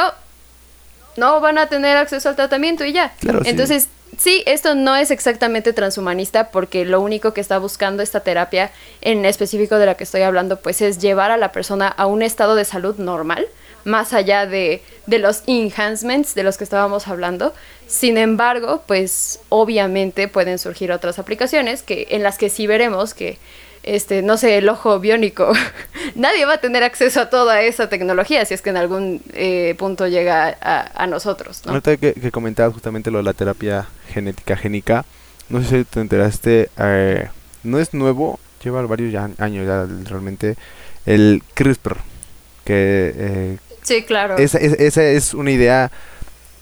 no 1.17 1.41
van 1.41 1.59
a 1.59 1.67
tener 1.67 1.97
acceso 1.97 2.29
al 2.29 2.37
tratamiento 2.37 2.85
y 2.85 2.93
ya. 2.93 3.13
Entonces, 3.45 3.89
sí. 4.19 4.43
esto 4.47 4.75
no 4.75 4.95
es 4.95 5.11
exactamente 5.11 5.73
transhumanista 5.73 6.51
porque 6.51 6.85
lo 6.85 7.01
único 7.01 7.35
que 7.35 7.41
está 7.41 7.59
buscando 7.59 8.03
esta 8.03 8.21
terapia 8.21 8.71
en 9.01 9.25
específico 9.25 9.79
de 9.79 9.87
la 9.87 9.97
que 9.97 10.05
estoy 10.05 10.23
hablando, 10.23 10.61
pues 10.61 10.81
es 10.81 10.99
llevar 10.99 11.31
a 11.31 11.37
la 11.37 11.51
persona 11.51 11.89
a 11.89 12.07
un 12.07 12.23
estado 12.23 12.55
de 12.55 12.65
salud 12.65 12.97
normal 12.97 13.47
más 13.85 14.13
allá 14.13 14.47
de, 14.47 14.83
los 15.07 15.43
enhancements 15.47 16.35
de 16.35 16.43
los 16.43 16.59
que 16.59 16.65
estábamos 16.65 17.09
hablando. 17.09 17.53
Sin 17.87 18.17
embargo, 18.17 18.83
pues 18.87 19.41
obviamente 19.49 20.29
pueden 20.29 20.59
surgir 20.59 20.93
otras 20.93 21.19
aplicaciones 21.19 21.83
que, 21.83 22.09
en 22.11 22.23
las 22.23 22.39
que 22.39 22.49
sí 22.49 22.67
veremos 22.67 23.15
que, 23.15 23.39
este, 23.83 24.23
no 24.23 24.37
sé, 24.37 24.59
el 24.59 24.69
ojo 24.69 25.01
biónico, 25.01 25.53
nadie 26.15 26.45
va 26.45 26.55
a 26.55 26.61
tener 26.61 26.83
acceso 26.83 27.21
a 27.21 27.31
toda 27.31 27.63
esa 27.63 27.89
tecnología 27.89 28.45
si 28.45 28.55
es 28.55 28.63
que 28.63 28.71
en 28.71 28.77
algún 28.77 29.21
eh, 29.35 29.75
punto 29.79 30.07
llega 30.07 30.57
a, 30.61 31.07
nosotros. 31.07 31.63
¿no? 31.67 31.73
Ahorita 31.73 31.97
que, 31.97 32.15
que, 32.15 32.31
comentabas 32.31 32.73
justamente 32.73 33.11
lo 33.11 33.19
de 33.19 33.25
la 33.25 33.33
terapia 33.33 33.87
genética 34.09 34.57
génica, 34.57 35.05
no 35.49 35.63
sé 35.63 35.81
si 35.81 35.85
te 35.85 36.01
enteraste, 36.01 36.71
eh, 36.79 37.29
no 37.63 37.79
es 37.79 37.93
nuevo, 37.93 38.41
lleva 38.63 38.83
varios 38.87 39.15
años 39.39 39.67
ya 39.67 39.87
realmente, 40.09 40.57
el 41.05 41.43
CRISPR, 41.55 41.97
que 42.65 43.13
eh, 43.15 43.59
Sí, 43.83 44.03
claro. 44.03 44.37
Esa, 44.39 44.59
esa 44.59 45.05
es 45.05 45.35
una 45.35 45.51
idea. 45.51 45.91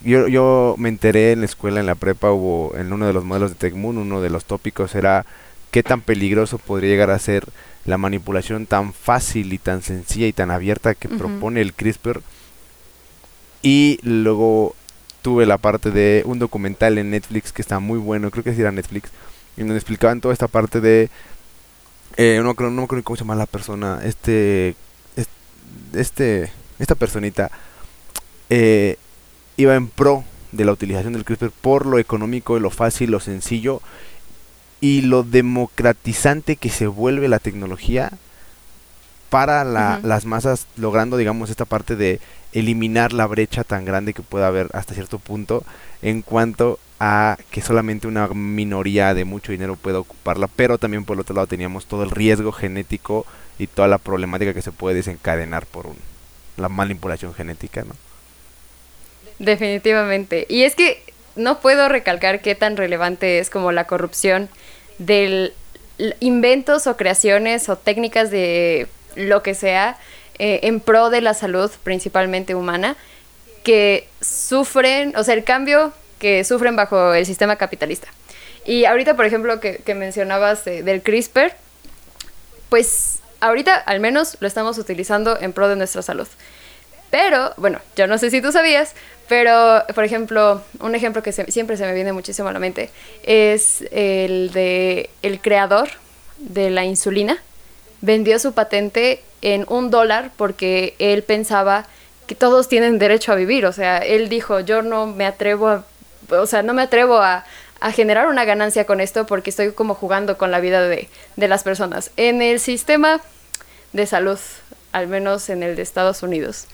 Yo, 0.03 0.29
yo 0.29 0.75
me 0.79 0.89
enteré 0.89 1.33
en 1.33 1.41
la 1.41 1.47
escuela, 1.47 1.81
en 1.81 1.87
la 1.87 1.95
prepa, 1.95 2.33
hubo 2.33 2.75
en 2.77 2.93
uno 2.93 3.07
de 3.07 3.12
los 3.12 3.25
modelos 3.25 3.50
de 3.50 3.57
TechMoon, 3.57 3.99
uno 3.99 4.21
de 4.23 4.31
los 4.31 4.47
tópicos 4.47 4.95
era 4.95 5.27
qué 5.71 5.83
tan 5.83 6.00
peligroso 6.00 6.59
podría 6.59 6.91
llegar 6.91 7.11
a 7.11 7.18
ser 7.18 7.44
la 7.85 7.99
manipulación 7.99 8.66
tan 8.66 8.92
fácil 8.92 9.53
y 9.53 9.59
tan 9.59 9.83
sencilla 9.83 10.27
y 10.27 10.33
tan 10.33 10.51
abierta 10.51 10.94
que 10.94 11.09
propone 11.09 11.61
el 11.61 11.75
CRISPR. 11.75 12.23
Y 13.62 13.99
luego 14.03 14.75
tuve 15.23 15.44
la 15.44 15.59
parte 15.59 15.90
de 15.90 16.23
un 16.25 16.38
documental 16.38 16.97
en 16.97 17.11
Netflix 17.11 17.53
que 17.53 17.62
está 17.62 17.79
muy 17.79 17.99
bueno, 17.99 18.31
creo 18.31 18.42
que 18.42 18.55
sí 18.55 18.61
era 18.62 18.73
Netflix, 18.73 19.11
y 19.57 19.61
donde 19.61 19.77
explicaban 19.77 20.21
toda 20.21 20.33
esta 20.33 20.49
parte 20.49 20.81
de... 20.81 21.11
Eh, 22.16 22.40
no, 22.42 22.55
no, 22.59 22.71
no 22.71 22.87
creo 22.87 23.05
cómo 23.05 23.16
se 23.16 23.23
llama 23.25 23.35
la 23.35 23.47
persona, 23.47 24.01
este... 24.03 24.75
Este 25.92 26.51
esta 26.81 26.95
personita 26.95 27.51
eh, 28.49 28.97
iba 29.57 29.77
en 29.77 29.88
pro 29.88 30.25
de 30.53 30.64
la 30.64 30.73
utilización 30.73 31.12
del 31.12 31.25
CRISPR 31.25 31.53
por 31.61 31.87
lo 31.87 31.99
económico, 31.99 32.59
lo 32.59 32.71
fácil, 32.71 33.12
lo 33.12 33.21
sencillo 33.21 33.81
y 34.81 35.03
lo 35.03 35.23
democratizante 35.23 36.57
que 36.57 36.71
se 36.71 36.87
vuelve 36.87 37.29
la 37.29 37.38
tecnología 37.38 38.11
para 39.29 39.64
las 39.64 40.27
masas, 40.27 40.66
logrando, 40.77 41.16
digamos, 41.16 41.51
esta 41.51 41.64
parte 41.64 41.95
de 41.95 42.19
eliminar 42.53 43.12
la 43.12 43.29
brecha 43.29 43.62
tan 43.62 43.85
grande 43.85 44.12
que 44.12 44.23
pueda 44.23 44.49
haber 44.49 44.69
hasta 44.73 44.95
cierto 44.95 45.21
punto 45.21 45.62
en 46.03 46.23
cuanto 46.23 46.81
a 46.99 47.38
que 47.53 47.62
solamente 47.62 48.09
una 48.09 48.27
minoría 48.29 49.14
de 49.14 49.25
mucho 49.25 49.53
dinero 49.53 49.77
pueda 49.77 50.01
ocuparla, 50.01 50.49
pero 50.49 50.79
también 50.79 51.05
por 51.05 51.14
el 51.14 51.21
otro 51.21 51.37
lado 51.37 51.47
teníamos 51.47 51.87
todo 51.87 52.03
el 52.03 52.11
riesgo 52.11 52.51
genético 52.51 53.25
y 53.57 53.69
toda 53.69 53.87
la 53.87 53.99
problemática 53.99 54.53
que 54.53 54.62
se 54.62 54.73
puede 54.73 54.97
desencadenar 54.97 55.64
por 55.64 55.87
un 55.87 55.97
la 56.61 56.68
manipulación 56.68 57.35
genética, 57.35 57.83
¿no? 57.83 57.94
Definitivamente. 59.38 60.46
Y 60.49 60.64
es 60.64 60.75
que 60.75 61.03
no 61.35 61.61
puedo 61.61 61.88
recalcar 61.88 62.40
qué 62.42 62.55
tan 62.55 62.77
relevante 62.77 63.38
es 63.38 63.51
como 63.51 63.73
la 63.73 63.85
corrupción 63.85 64.49
de 64.99 65.53
inventos 66.20 66.87
o 66.87 66.96
creaciones 66.96 67.68
o 67.68 67.77
técnicas 67.77 68.31
de 68.31 68.87
lo 69.16 69.42
que 69.42 69.55
sea 69.55 69.99
eh, 70.38 70.61
en 70.64 70.81
pro 70.81 71.11
de 71.11 71.20
la 71.20 71.35
salud, 71.35 71.70
principalmente 71.83 72.55
humana, 72.55 72.96
que 73.62 74.09
sufren, 74.20 75.14
o 75.16 75.25
sea, 75.25 75.35
el 75.35 75.44
cambio 75.44 75.92
que 76.18 76.44
sufren 76.44 76.77
bajo 76.77 77.14
el 77.14 77.27
sistema 77.27 77.57
capitalista. 77.57 78.09
Y 78.66 78.85
ahorita, 78.85 79.16
por 79.16 79.25
ejemplo, 79.25 79.59
que, 79.61 79.79
que 79.79 79.94
mencionabas 79.94 80.64
del 80.64 81.03
CRISPR, 81.03 81.53
pues 82.68 83.19
ahorita 83.40 83.74
al 83.74 84.00
menos 84.00 84.37
lo 84.40 84.46
estamos 84.46 84.79
utilizando 84.79 85.38
en 85.40 85.53
pro 85.53 85.68
de 85.68 85.76
nuestra 85.76 86.03
salud. 86.03 86.29
Pero, 87.11 87.53
bueno, 87.57 87.81
yo 87.96 88.07
no 88.07 88.18
sé 88.18 88.31
si 88.31 88.40
tú 88.40 88.53
sabías, 88.53 88.94
pero, 89.29 89.85
por 89.94 90.05
ejemplo, 90.05 90.62
un 90.81 90.94
ejemplo 90.94 91.22
que 91.22 91.33
siempre 91.33 91.76
se 91.76 91.85
me 91.85 91.94
viene 91.94 92.12
muchísimo 92.12 92.48
a 92.48 92.53
la 92.53 92.59
mente 92.59 92.90
es 93.22 93.85
el 93.90 94.53
de 94.53 95.11
el 95.22 95.40
creador 95.40 95.88
de 96.38 96.70
la 96.70 96.85
insulina. 96.85 97.38
Vendió 98.00 98.38
su 98.38 98.53
patente 98.53 99.22
en 99.42 99.66
un 99.68 99.90
dólar 99.90 100.31
porque 100.37 100.94
él 100.98 101.22
pensaba 101.22 101.87
que 102.26 102.35
todos 102.35 102.68
tienen 102.68 102.98
derecho 102.98 103.33
a 103.33 103.35
vivir. 103.35 103.66
O 103.66 103.72
sea, 103.72 103.98
él 103.98 104.29
dijo, 104.29 104.61
yo 104.61 104.83
no 104.83 105.07
me 105.07 105.26
atrevo 105.26 105.68
a, 105.68 105.85
o 106.31 106.46
sea, 106.46 106.62
no 106.62 106.74
me 106.74 106.83
atrevo 106.83 107.18
a, 107.18 107.44
a 107.81 107.93
generar 107.93 108.29
una 108.29 108.45
ganancia 108.45 108.85
con 108.85 109.01
esto 109.01 109.27
porque 109.27 109.51
estoy 109.51 109.73
como 109.73 109.95
jugando 109.95 110.37
con 110.38 110.51
la 110.51 110.61
vida 110.61 110.87
de, 110.87 111.09
de 111.37 111.49
las 111.49 111.64
personas. 111.64 112.11
En 112.16 112.43
el 112.43 112.61
sistema 112.61 113.21
de 113.93 114.07
salud, 114.07 114.38
al 114.93 115.09
menos 115.09 115.49
en 115.49 115.62
el 115.62 115.77
de 115.77 115.83
Estados 115.83 116.23
Unidos, 116.23 116.66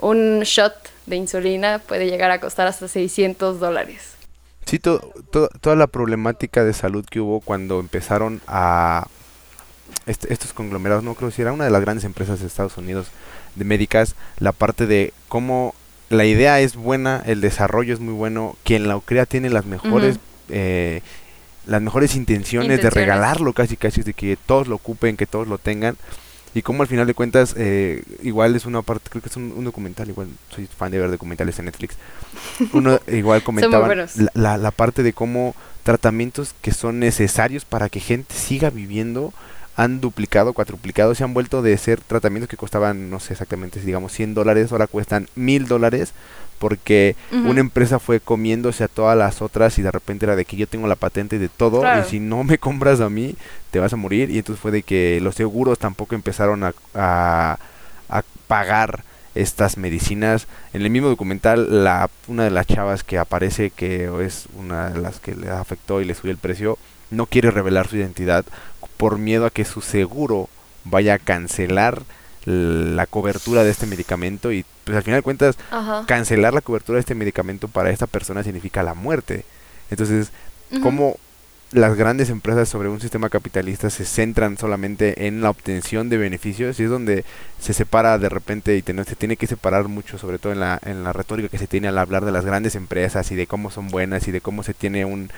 un 0.00 0.40
shot 0.40 0.74
de 1.06 1.16
insulina 1.16 1.80
puede 1.80 2.06
llegar 2.06 2.30
a 2.30 2.40
costar 2.40 2.66
hasta 2.66 2.88
600 2.88 3.60
dólares. 3.60 4.12
Sí, 4.64 4.78
toda 4.78 5.76
la 5.76 5.86
problemática 5.88 6.64
de 6.64 6.72
salud 6.72 7.04
que 7.04 7.20
hubo 7.20 7.40
cuando 7.40 7.80
empezaron 7.80 8.40
a 8.46 9.08
estos 10.06 10.52
conglomerados, 10.52 11.04
no 11.04 11.14
creo 11.14 11.30
si 11.30 11.42
era 11.42 11.52
una 11.52 11.64
de 11.64 11.70
las 11.70 11.80
grandes 11.80 12.04
empresas 12.04 12.40
de 12.40 12.46
Estados 12.46 12.76
Unidos 12.76 13.08
de 13.56 13.64
médicas, 13.64 14.14
la 14.38 14.52
parte 14.52 14.86
de 14.86 15.12
cómo 15.28 15.74
la 16.08 16.24
idea 16.24 16.60
es 16.60 16.76
buena, 16.76 17.22
el 17.26 17.40
desarrollo 17.40 17.92
es 17.92 18.00
muy 18.00 18.14
bueno, 18.14 18.56
quien 18.64 18.88
la 18.88 18.98
crea 19.04 19.26
tiene 19.26 19.50
las 19.50 19.66
mejores 19.66 20.18
eh, 20.52 21.00
las 21.66 21.82
mejores 21.82 22.16
intenciones, 22.16 22.82
de 22.82 22.90
regalarlo 22.90 23.52
casi 23.52 23.76
casi, 23.76 24.02
de 24.02 24.14
que 24.14 24.36
todos 24.36 24.68
lo 24.68 24.76
ocupen, 24.76 25.16
que 25.16 25.26
todos 25.26 25.48
lo 25.48 25.58
tengan. 25.58 25.96
Y 26.54 26.62
como 26.62 26.82
al 26.82 26.88
final 26.88 27.06
de 27.06 27.14
cuentas, 27.14 27.54
eh, 27.56 28.02
igual 28.22 28.54
es 28.54 28.66
una 28.66 28.82
parte, 28.82 29.08
creo 29.08 29.22
que 29.22 29.30
es 29.30 29.36
un, 29.36 29.64
documental, 29.64 30.08
igual 30.10 30.28
soy 30.54 30.66
fan 30.66 30.92
de 30.92 30.98
ver 30.98 31.10
documentales 31.10 31.58
en 31.58 31.64
Netflix. 31.64 31.96
Uno 32.72 33.00
igual 33.08 33.42
comentaba 33.42 33.88
la, 34.34 34.58
la, 34.58 34.70
parte 34.70 35.02
de 35.02 35.14
cómo 35.14 35.54
tratamientos 35.82 36.54
que 36.60 36.72
son 36.72 36.98
necesarios 36.98 37.64
para 37.64 37.88
que 37.88 38.00
gente 38.00 38.34
siga 38.34 38.68
viviendo 38.68 39.32
han 39.76 40.00
duplicado, 40.00 40.52
cuatruplicado, 40.52 41.14
se 41.14 41.24
han 41.24 41.32
vuelto 41.32 41.62
de 41.62 41.76
ser 41.78 42.00
tratamientos 42.00 42.50
que 42.50 42.58
costaban, 42.58 43.08
no 43.08 43.20
sé 43.20 43.32
exactamente, 43.32 43.80
digamos 43.80 44.12
100 44.12 44.34
dólares, 44.34 44.70
ahora 44.70 44.86
cuestan 44.86 45.28
mil 45.34 45.66
dólares 45.66 46.12
porque 46.62 47.16
una 47.32 47.58
empresa 47.58 47.98
fue 47.98 48.20
comiéndose 48.20 48.84
a 48.84 48.88
todas 48.88 49.18
las 49.18 49.42
otras 49.42 49.80
y 49.80 49.82
de 49.82 49.90
repente 49.90 50.26
era 50.26 50.36
de 50.36 50.44
que 50.44 50.56
yo 50.56 50.68
tengo 50.68 50.86
la 50.86 50.94
patente 50.94 51.40
de 51.40 51.48
todo 51.48 51.82
y 51.98 52.04
si 52.04 52.20
no 52.20 52.44
me 52.44 52.56
compras 52.56 53.00
a 53.00 53.08
mí 53.08 53.34
te 53.72 53.80
vas 53.80 53.92
a 53.92 53.96
morir. 53.96 54.30
Y 54.30 54.38
entonces 54.38 54.62
fue 54.62 54.70
de 54.70 54.84
que 54.84 55.18
los 55.20 55.34
seguros 55.34 55.80
tampoco 55.80 56.14
empezaron 56.14 56.62
a, 56.62 56.72
a, 56.94 57.58
pagar 58.46 59.02
estas 59.34 59.76
medicinas. 59.76 60.46
En 60.72 60.82
el 60.82 60.90
mismo 60.90 61.08
documental, 61.08 61.82
la, 61.82 62.08
una 62.28 62.44
de 62.44 62.50
las 62.50 62.68
chavas 62.68 63.02
que 63.02 63.18
aparece, 63.18 63.70
que 63.70 64.08
es 64.24 64.46
una 64.56 64.90
de 64.90 65.00
las 65.00 65.18
que 65.18 65.34
le 65.34 65.50
afectó 65.50 66.00
y 66.00 66.04
le 66.04 66.14
subió 66.14 66.30
el 66.30 66.38
precio, 66.38 66.78
no 67.10 67.26
quiere 67.26 67.50
revelar 67.50 67.88
su 67.88 67.96
identidad 67.96 68.44
por 68.98 69.18
miedo 69.18 69.46
a 69.46 69.50
que 69.50 69.64
su 69.64 69.80
seguro 69.80 70.48
vaya 70.84 71.14
a 71.14 71.18
cancelar 71.18 72.02
la 72.44 73.06
cobertura 73.06 73.64
de 73.64 73.70
este 73.70 73.86
medicamento 73.86 74.52
y 74.52 74.64
pues 74.84 74.96
al 74.96 75.02
final 75.02 75.18
de 75.18 75.22
cuentas 75.22 75.56
cancelar 76.06 76.54
la 76.54 76.60
cobertura 76.60 76.96
de 76.96 77.00
este 77.00 77.14
medicamento 77.14 77.68
para 77.68 77.90
esta 77.90 78.06
persona 78.06 78.42
significa 78.42 78.82
la 78.82 78.94
muerte. 78.94 79.44
Entonces, 79.90 80.32
¿cómo 80.82 81.16
las 81.72 81.96
grandes 81.96 82.28
empresas 82.28 82.68
sobre 82.68 82.88
un 82.88 83.00
sistema 83.00 83.30
capitalista 83.30 83.88
se 83.88 84.04
centran 84.04 84.58
solamente 84.58 85.26
en 85.26 85.40
la 85.40 85.50
obtención 85.50 86.10
de 86.10 86.18
beneficios 86.18 86.78
y 86.78 86.84
es 86.84 86.90
donde 86.90 87.24
se 87.58 87.72
separa 87.72 88.18
de 88.18 88.28
repente 88.28 88.76
y 88.76 88.82
se 88.82 89.16
tiene 89.16 89.36
que 89.36 89.46
separar 89.46 89.88
mucho, 89.88 90.18
sobre 90.18 90.38
todo 90.38 90.52
en 90.52 90.60
la, 90.60 90.78
en 90.84 91.02
la 91.02 91.12
retórica 91.12 91.48
que 91.48 91.58
se 91.58 91.66
tiene 91.66 91.88
al 91.88 91.98
hablar 91.98 92.24
de 92.24 92.32
las 92.32 92.44
grandes 92.44 92.74
empresas 92.74 93.30
y 93.32 93.36
de 93.36 93.46
cómo 93.46 93.70
son 93.70 93.88
buenas 93.88 94.28
y 94.28 94.32
de 94.32 94.42
cómo 94.42 94.62
se 94.62 94.74
tiene 94.74 95.06
un, 95.06 95.30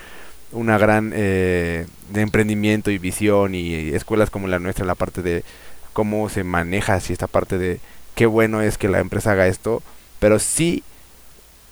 una 0.51 0.77
gran 0.77 1.11
eh, 1.15 1.85
de 2.11 2.21
emprendimiento 2.21 2.91
y 2.91 2.97
visión 2.97 3.55
y, 3.55 3.89
escuelas 3.93 4.29
como 4.29 4.47
la 4.47 4.59
nuestra 4.59 4.83
en 4.83 4.87
la 4.87 4.95
parte 4.95 5.21
de 5.21 5.43
cómo 5.95 6.27
se 6.27 6.43
maneja 6.43 6.95
así 6.95 7.13
esta 7.13 7.27
parte 7.27 7.57
de 7.57 7.79
qué 8.15 8.25
bueno 8.25 8.61
es 8.61 8.77
que 8.77 8.89
la 8.89 8.99
empresa 8.99 9.31
haga 9.31 9.47
esto, 9.47 9.81
pero 10.19 10.39
sí 10.39 10.83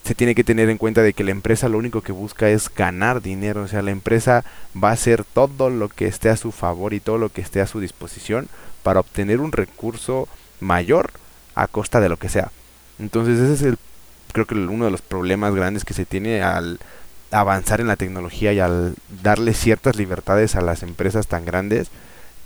se 0.06 0.16
tiene 0.16 0.34
que 0.34 0.46
tener 0.46 0.70
en 0.70 0.78
cuenta 0.78 1.02
de 1.02 1.12
que 1.12 1.26
la 1.26 1.32
empresa 1.32 1.68
lo 1.68 1.78
único 1.78 2.00
que 2.00 2.14
busca 2.14 2.48
es 2.50 2.74
ganar 2.74 3.22
dinero, 3.22 3.64
o 3.64 3.68
sea, 3.68 3.82
la 3.82 3.92
empresa 3.92 4.46
va 4.82 4.92
a 4.92 4.94
hacer 4.94 5.26
todo 5.26 5.70
lo 5.70 5.90
que 5.90 6.08
esté 6.08 6.30
a 6.30 6.38
su 6.38 6.54
favor 6.54 6.94
y 6.94 7.02
todo 7.02 7.18
lo 7.18 7.28
que 7.28 7.42
esté 7.42 7.60
a 7.60 7.68
su 7.68 7.82
disposición 7.82 8.48
para 8.82 9.02
obtener 9.02 9.42
un 9.42 9.52
recurso 9.52 10.30
mayor 10.62 11.12
a 11.54 11.68
costa 11.68 12.00
de 12.00 12.08
lo 12.08 12.16
que 12.16 12.30
sea. 12.30 12.50
Entonces 13.00 13.40
ese 13.40 13.54
es 13.54 13.62
el 13.64 13.78
creo 14.32 14.48
que 14.48 14.56
uno 14.56 14.86
de 14.86 14.92
los 14.92 15.02
problemas 15.02 15.54
grandes 15.54 15.84
que 15.84 15.94
se 15.94 16.06
tiene 16.06 16.42
al 16.42 16.80
avanzar 17.30 17.82
en 17.82 17.88
la 17.88 17.98
tecnología 17.98 18.54
y 18.54 18.62
al 18.62 18.96
darle 19.22 19.54
ciertas 19.54 19.98
libertades 19.98 20.56
a 20.56 20.62
las 20.62 20.82
empresas 20.82 21.28
tan 21.28 21.44
grandes 21.44 21.90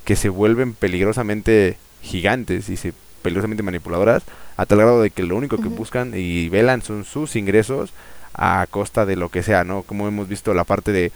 que 0.07 0.15
se 0.15 0.29
vuelven 0.29 0.73
peligrosamente 0.73 1.75
gigantes 2.01 2.69
y 2.69 2.77
se 2.77 2.93
peligrosamente 3.21 3.61
manipuladoras 3.61 4.23
a 4.55 4.65
tal 4.65 4.77
grado 4.77 5.01
de 5.01 5.09
que 5.09 5.21
lo 5.23 5.35
único 5.35 5.57
que 5.57 5.67
buscan 5.67 6.13
y 6.15 6.47
velan 6.47 6.81
son 6.81 7.03
sus 7.03 7.35
ingresos 7.35 7.91
a 8.33 8.65
costa 8.69 9.05
de 9.05 9.17
lo 9.17 9.27
que 9.27 9.43
sea, 9.43 9.65
¿no? 9.65 9.81
Como 9.81 10.07
hemos 10.07 10.29
visto 10.29 10.53
la 10.53 10.63
parte 10.63 10.93
de 10.93 11.07
eh, 11.07 11.11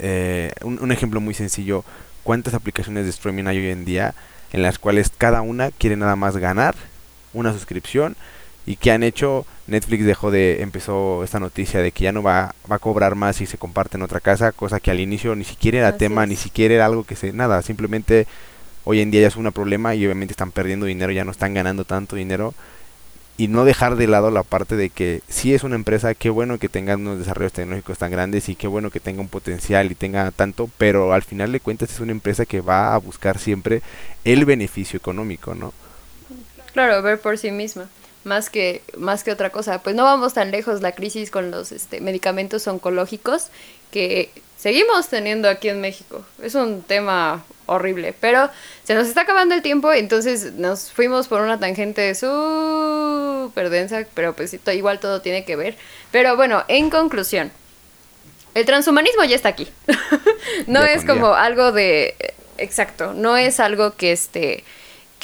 eh, 0.00 0.52
un, 0.64 0.90
ejemplo 0.90 1.20
muy 1.20 1.32
sencillo, 1.32 1.84
cuántas 2.24 2.54
aplicaciones 2.54 3.04
de 3.04 3.10
streaming 3.10 3.44
hay 3.44 3.58
hoy 3.58 3.70
en 3.70 3.84
día 3.84 4.16
en 4.52 4.62
las 4.62 4.80
cuales 4.80 5.12
cada 5.16 5.40
una 5.40 5.70
quiere 5.70 5.94
nada 5.94 6.16
más 6.16 6.36
ganar 6.36 6.74
una 7.34 7.52
suscripción 7.52 8.16
y 8.66 8.76
que 8.76 8.90
han 8.90 9.02
hecho 9.02 9.46
Netflix 9.66 10.04
dejó 10.04 10.30
de 10.30 10.62
empezó 10.62 11.24
esta 11.24 11.40
noticia 11.40 11.80
de 11.80 11.92
que 11.92 12.04
ya 12.04 12.12
no 12.12 12.22
va, 12.22 12.54
va 12.70 12.76
a 12.76 12.78
cobrar 12.78 13.14
más 13.14 13.36
si 13.36 13.46
se 13.46 13.58
comparte 13.58 13.96
en 13.96 14.02
otra 14.02 14.20
casa 14.20 14.52
cosa 14.52 14.80
que 14.80 14.90
al 14.90 15.00
inicio 15.00 15.34
ni 15.36 15.44
siquiera 15.44 15.78
era 15.78 15.96
tema 15.96 16.26
ni 16.26 16.36
siquiera 16.36 16.74
era 16.74 16.86
algo 16.86 17.04
que 17.04 17.16
se 17.16 17.32
nada 17.32 17.62
simplemente 17.62 18.26
hoy 18.84 19.00
en 19.00 19.10
día 19.10 19.22
ya 19.22 19.28
es 19.28 19.36
un 19.36 19.50
problema 19.50 19.94
y 19.94 20.04
obviamente 20.04 20.32
están 20.32 20.52
perdiendo 20.52 20.86
dinero, 20.86 21.12
ya 21.12 21.24
no 21.24 21.32
están 21.32 21.54
ganando 21.54 21.84
tanto 21.84 22.16
dinero. 22.16 22.54
Y 23.36 23.48
no 23.48 23.64
dejar 23.64 23.96
de 23.96 24.06
lado 24.06 24.30
la 24.30 24.44
parte 24.44 24.76
de 24.76 24.90
que 24.90 25.20
si 25.28 25.54
es 25.54 25.64
una 25.64 25.74
empresa, 25.74 26.14
qué 26.14 26.30
bueno 26.30 26.58
que 26.58 26.68
tenga 26.68 26.94
unos 26.94 27.18
desarrollos 27.18 27.52
tecnológicos 27.52 27.98
tan 27.98 28.12
grandes 28.12 28.48
y 28.48 28.54
qué 28.54 28.68
bueno 28.68 28.90
que 28.92 29.00
tenga 29.00 29.20
un 29.20 29.28
potencial 29.28 29.90
y 29.90 29.96
tenga 29.96 30.30
tanto, 30.30 30.70
pero 30.78 31.12
al 31.12 31.24
final 31.24 31.50
de 31.50 31.58
cuentas 31.58 31.90
es 31.90 31.98
una 31.98 32.12
empresa 32.12 32.46
que 32.46 32.60
va 32.60 32.94
a 32.94 32.98
buscar 32.98 33.40
siempre 33.40 33.82
el 34.24 34.44
beneficio 34.44 34.96
económico, 34.96 35.56
¿no? 35.56 35.72
Claro, 36.72 37.02
ver 37.02 37.20
por 37.20 37.36
sí 37.36 37.50
misma 37.50 37.88
más 38.24 38.50
que 38.50 38.82
más 38.96 39.24
que 39.24 39.32
otra 39.32 39.50
cosa. 39.50 39.82
Pues 39.82 39.94
no 39.94 40.04
vamos 40.04 40.34
tan 40.34 40.50
lejos 40.50 40.82
la 40.82 40.92
crisis 40.92 41.30
con 41.30 41.50
los 41.50 41.72
este, 41.72 42.00
medicamentos 42.00 42.66
oncológicos 42.66 43.48
que 43.90 44.30
seguimos 44.58 45.08
teniendo 45.08 45.48
aquí 45.48 45.68
en 45.68 45.80
México. 45.80 46.24
Es 46.42 46.54
un 46.54 46.82
tema 46.82 47.44
horrible, 47.66 48.14
pero 48.18 48.50
se 48.82 48.94
nos 48.94 49.08
está 49.08 49.22
acabando 49.22 49.54
el 49.54 49.62
tiempo, 49.62 49.92
entonces 49.92 50.52
nos 50.54 50.90
fuimos 50.90 51.28
por 51.28 51.40
una 51.40 51.58
tangente 51.58 52.14
súper 52.14 53.70
densa, 53.70 54.06
pero 54.14 54.34
pues 54.34 54.56
igual 54.72 55.00
todo 55.00 55.20
tiene 55.20 55.44
que 55.44 55.56
ver. 55.56 55.76
Pero 56.10 56.36
bueno, 56.36 56.64
en 56.68 56.90
conclusión, 56.90 57.52
el 58.54 58.64
transhumanismo 58.64 59.24
ya 59.24 59.36
está 59.36 59.50
aquí. 59.50 59.68
no 60.66 60.82
es 60.82 61.04
como 61.04 61.34
algo 61.34 61.72
de... 61.72 62.14
Exacto, 62.56 63.14
no 63.14 63.36
es 63.36 63.58
algo 63.58 63.96
que 63.96 64.12
este 64.12 64.62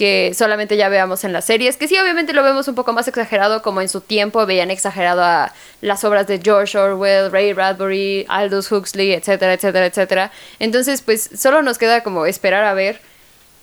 que 0.00 0.32
solamente 0.34 0.78
ya 0.78 0.88
veamos 0.88 1.24
en 1.24 1.34
las 1.34 1.44
series, 1.44 1.76
que 1.76 1.86
sí, 1.86 1.98
obviamente 1.98 2.32
lo 2.32 2.42
vemos 2.42 2.66
un 2.68 2.74
poco 2.74 2.94
más 2.94 3.06
exagerado, 3.06 3.60
como 3.60 3.82
en 3.82 3.88
su 3.90 4.00
tiempo 4.00 4.46
veían 4.46 4.70
exagerado 4.70 5.22
a 5.22 5.52
las 5.82 6.04
obras 6.04 6.26
de 6.26 6.40
George 6.42 6.78
Orwell, 6.78 7.30
Ray 7.30 7.52
Bradbury, 7.52 8.24
Aldous 8.30 8.72
Huxley, 8.72 9.12
etcétera, 9.12 9.52
etcétera, 9.52 9.84
etcétera. 9.84 10.32
Entonces, 10.58 11.02
pues 11.02 11.28
solo 11.36 11.60
nos 11.60 11.76
queda 11.76 12.02
como 12.02 12.24
esperar 12.24 12.64
a 12.64 12.72
ver 12.72 13.02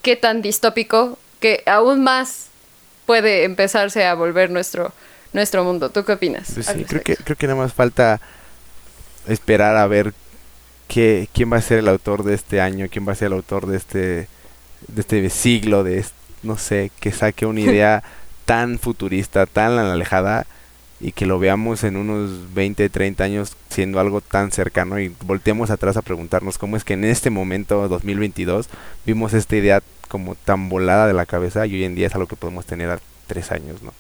qué 0.04 0.15
tan 0.15 0.43
distópico, 0.43 1.17
que 1.39 1.63
aún 1.65 2.04
más 2.04 2.50
puede 3.08 3.43
empezarse 3.43 4.06
a 4.06 4.13
volver 4.13 4.52
nuestro, 4.52 4.93
nuestro 5.34 5.63
mundo. 5.63 5.89
¿Tú 5.89 6.06
qué 6.06 6.12
opinas? 6.12 6.52
Pues 6.54 6.67
sí, 6.67 6.86
creo 6.86 7.02
que, 7.02 7.15
creo 7.15 7.36
que 7.36 7.47
nada 7.47 7.58
más 7.58 7.73
falta 7.73 8.21
esperar 9.28 9.76
a 9.76 9.88
ver 9.88 10.13
qué, 10.88 11.30
quién 11.34 11.52
va 11.52 11.58
a 11.58 11.62
ser 11.62 11.80
el 11.80 11.88
autor 11.88 12.23
de 12.23 12.36
este 12.36 12.62
año, 12.62 12.86
quién 12.91 13.08
va 13.08 13.13
a 13.13 13.15
ser 13.15 13.30
el 13.30 13.34
autor 13.34 13.65
de 13.65 13.78
este 13.78 14.28
de 14.88 15.02
este 15.02 15.28
siglo, 15.32 15.84
de 15.84 15.97
este 15.97 16.16
no 16.47 16.57
sé, 16.57 16.91
que 16.99 17.12
saque 17.12 17.45
una 17.45 17.62
idea 17.62 18.03
tan 18.45 18.79
futurista, 18.79 19.45
tan 19.45 19.77
alejada 19.77 20.47
y 20.99 21.12
que 21.12 21.27
lo 21.27 21.38
veamos 21.38 21.83
en 21.83 21.95
unos 21.95 22.53
20, 22.55 22.89
30 22.89 23.23
años 23.23 23.53
siendo 23.69 23.99
algo 23.99 24.21
tan 24.21 24.51
cercano 24.51 24.99
y 24.99 25.13
volteemos 25.25 25.69
atrás 25.69 25.97
a 25.97 26.01
preguntarnos 26.01 26.57
cómo 26.57 26.75
es 26.75 26.83
que 26.83 26.93
en 26.93 27.03
este 27.03 27.29
momento, 27.29 27.88
2022, 27.88 28.67
vimos 29.05 29.33
esta 29.33 29.55
idea 29.55 29.83
como 30.07 30.36
tan 30.36 30.69
volada 30.69 31.05
de 31.05 31.13
la 31.13 31.25
cabeza 31.25 31.67
y 31.67 31.75
hoy 31.75 31.83
en 31.83 31.95
día 31.95 32.07
es 32.07 32.15
algo 32.15 32.27
que 32.27 32.36
podemos 32.36 32.65
tener 32.65 32.89
a 32.89 32.99
tres 33.27 33.51
años, 33.51 33.83
¿no? 33.83 33.93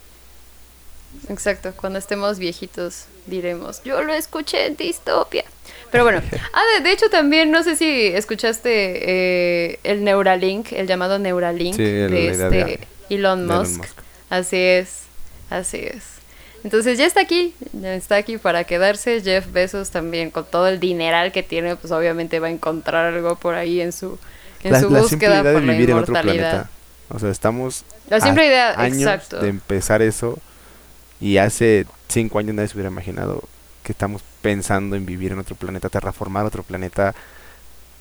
Exacto, 1.29 1.73
cuando 1.75 1.99
estemos 1.99 2.39
viejitos 2.39 3.05
diremos, 3.25 3.83
yo 3.83 4.01
lo 4.01 4.13
escuché 4.13 4.67
en 4.67 4.75
distopia. 4.75 5.45
Pero 5.91 6.03
bueno, 6.03 6.21
ah, 6.53 6.81
de, 6.81 6.91
hecho 6.91 7.09
también, 7.09 7.51
no 7.51 7.63
sé 7.63 7.75
si 7.75 8.07
escuchaste 8.07 8.69
eh, 8.71 9.79
el 9.83 10.03
Neuralink, 10.03 10.71
el 10.73 10.87
llamado 10.87 11.19
Neuralink 11.19 11.75
de 11.75 12.29
este 12.29 12.79
Elon 13.09 13.45
Musk. 13.45 13.83
Así 14.29 14.57
es, 14.57 15.03
así 15.49 15.77
es. 15.77 16.17
Entonces 16.63 16.97
ya 16.97 17.05
está 17.05 17.21
aquí, 17.21 17.53
ya 17.71 17.93
está 17.93 18.15
aquí 18.15 18.37
para 18.37 18.63
quedarse. 18.65 19.21
Jeff 19.21 19.51
Bezos 19.51 19.91
también, 19.91 20.31
con 20.31 20.45
todo 20.45 20.67
el 20.67 20.79
dineral 20.79 21.31
que 21.31 21.43
tiene, 21.43 21.75
pues 21.75 21.93
obviamente 21.93 22.39
va 22.39 22.47
a 22.47 22.51
encontrar 22.51 23.13
algo 23.13 23.35
por 23.35 23.55
ahí 23.55 23.79
en 23.79 23.93
su, 23.93 24.17
en 24.63 24.79
su 24.79 24.89
búsqueda 24.89 25.43
por 25.43 25.63
la 25.63 25.75
inmortalidad. 25.75 26.69
O 27.09 27.19
sea, 27.19 27.29
estamos 27.29 27.85
la 28.09 28.19
simple 28.19 28.47
idea, 28.47 28.79
años 28.79 29.29
de 29.29 29.47
empezar 29.47 30.01
eso 30.01 30.39
y 31.21 31.37
hace 31.37 31.85
cinco 32.09 32.39
años 32.39 32.55
nadie 32.55 32.67
se 32.67 32.75
hubiera 32.75 32.89
imaginado 32.89 33.43
que 33.83 33.93
estamos 33.93 34.21
pensando 34.47 34.95
en 34.95 35.05
vivir 35.05 35.33
en 35.33 35.39
otro 35.39 35.57
planeta, 35.57 35.89
terraformar 35.89 36.45
otro 36.45 36.63
planeta. 36.63 37.13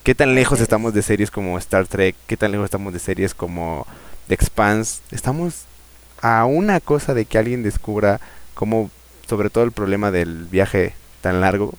¿Qué 0.04 0.14
tan 0.14 0.36
lejos 0.36 0.60
estamos 0.60 0.94
de 0.94 1.02
series 1.02 1.28
como 1.28 1.58
Star 1.58 1.88
Trek? 1.88 2.14
¿Qué 2.28 2.36
tan 2.36 2.52
lejos 2.52 2.66
estamos 2.66 2.92
de 2.92 3.00
series 3.00 3.34
como 3.34 3.84
The 4.28 4.34
Expanse? 4.34 5.00
Estamos 5.10 5.64
a 6.22 6.44
una 6.44 6.78
cosa 6.78 7.14
de 7.14 7.24
que 7.24 7.38
alguien 7.38 7.64
descubra 7.64 8.20
cómo, 8.54 8.92
sobre 9.28 9.50
todo 9.50 9.64
el 9.64 9.72
problema 9.72 10.12
del 10.12 10.44
viaje 10.44 10.94
tan 11.20 11.40
largo, 11.40 11.74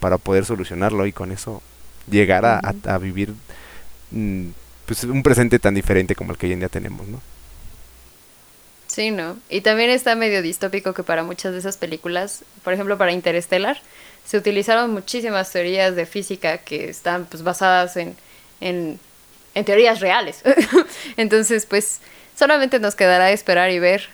para 0.00 0.18
poder 0.18 0.44
solucionarlo 0.44 1.06
y 1.06 1.12
con 1.12 1.30
eso 1.30 1.62
llegar 2.10 2.44
a, 2.44 2.58
a, 2.58 2.98
vivir 2.98 3.32
mm, 4.10 4.46
pues, 4.86 5.04
un 5.04 5.22
presente 5.22 5.60
tan 5.60 5.76
diferente 5.76 6.16
como 6.16 6.32
el 6.32 6.36
que 6.36 6.46
hoy 6.46 6.54
en 6.54 6.58
día 6.58 6.68
tenemos, 6.68 7.06
¿no? 7.06 7.20
Sí, 8.92 9.10
¿no? 9.10 9.38
Y 9.48 9.62
también 9.62 9.88
está 9.88 10.14
medio 10.16 10.42
distópico 10.42 10.92
que 10.92 11.02
para 11.02 11.22
muchas 11.22 11.54
de 11.54 11.60
esas 11.60 11.78
películas, 11.78 12.44
por 12.62 12.74
ejemplo 12.74 12.98
para 12.98 13.10
Interstellar, 13.10 13.80
se 14.22 14.36
utilizaron 14.36 14.92
muchísimas 14.92 15.50
teorías 15.50 15.96
de 15.96 16.04
física 16.04 16.58
que 16.58 16.90
están 16.90 17.24
pues 17.24 17.42
basadas 17.42 17.96
en, 17.96 18.16
en, 18.60 18.98
teorías 19.64 20.00
reales. 20.00 20.42
Entonces, 21.16 21.64
pues 21.64 22.00
solamente 22.38 22.80
nos 22.80 22.94
quedará 22.94 23.32
esperar 23.32 23.70
y 23.70 23.78
ver. 23.78 24.10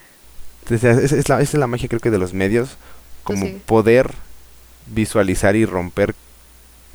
esa 0.70 0.92
es, 0.92 1.28
la, 1.28 1.40
es 1.40 1.54
la 1.54 1.66
magia 1.66 1.88
creo 1.88 2.00
que 2.00 2.12
de 2.12 2.18
los 2.18 2.32
medios, 2.32 2.76
como 3.24 3.46
pues 3.46 3.62
poder 3.66 4.12
visualizar 4.86 5.56
y 5.56 5.66
romper, 5.66 6.14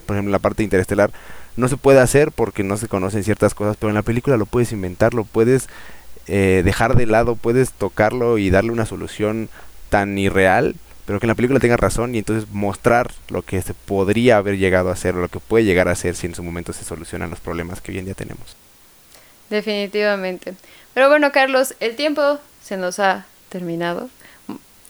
por 0.06 0.16
ejemplo, 0.16 0.32
la 0.32 0.40
parte 0.40 0.64
interestelar. 0.64 1.12
No 1.58 1.68
se 1.68 1.76
puede 1.76 2.00
hacer 2.00 2.32
porque 2.32 2.64
no 2.64 2.78
se 2.78 2.88
conocen 2.88 3.26
ciertas 3.26 3.54
cosas, 3.54 3.76
pero 3.78 3.90
en 3.90 3.96
la 3.96 4.04
película 4.04 4.38
lo 4.38 4.46
puedes 4.46 4.72
inventar, 4.72 5.14
lo 5.14 5.26
puedes 5.26 5.68
eh, 6.28 6.62
dejar 6.64 6.96
de 6.96 7.06
lado, 7.06 7.36
puedes 7.36 7.72
tocarlo 7.72 8.38
y 8.38 8.50
darle 8.50 8.72
una 8.72 8.86
solución 8.86 9.50
tan 9.90 10.18
irreal, 10.18 10.76
pero 11.06 11.20
que 11.20 11.26
en 11.26 11.30
la 11.30 11.36
película 11.36 11.60
tenga 11.60 11.78
razón 11.78 12.16
y 12.16 12.20
entonces 12.20 12.50
mostrar 12.52 13.12
lo 13.30 13.42
que 13.42 13.62
se 13.62 13.74
podría 13.74 14.38
haber 14.38 14.58
llegado 14.58 14.90
a 14.90 14.96
ser 14.96 15.16
o 15.16 15.22
lo 15.22 15.28
que 15.28 15.40
puede 15.40 15.66
llegar 15.66 15.88
a 15.88 15.96
ser 15.96 16.16
si 16.16 16.28
en 16.28 16.36
su 16.36 16.44
momento 16.44 16.74
se 16.74 16.86
solucionan 16.86 17.30
los 17.30 17.40
problemas 17.40 17.82
que 17.82 17.92
hoy 17.92 18.00
en 18.00 18.06
día 18.06 18.14
tenemos. 18.14 18.56
Definitivamente. 19.50 20.54
Pero 20.94 21.10
bueno, 21.10 21.32
Carlos, 21.32 21.76
el 21.80 21.96
tiempo 21.96 22.40
se 22.64 22.78
nos 22.78 23.00
ha 23.00 23.26
terminado. 23.50 24.10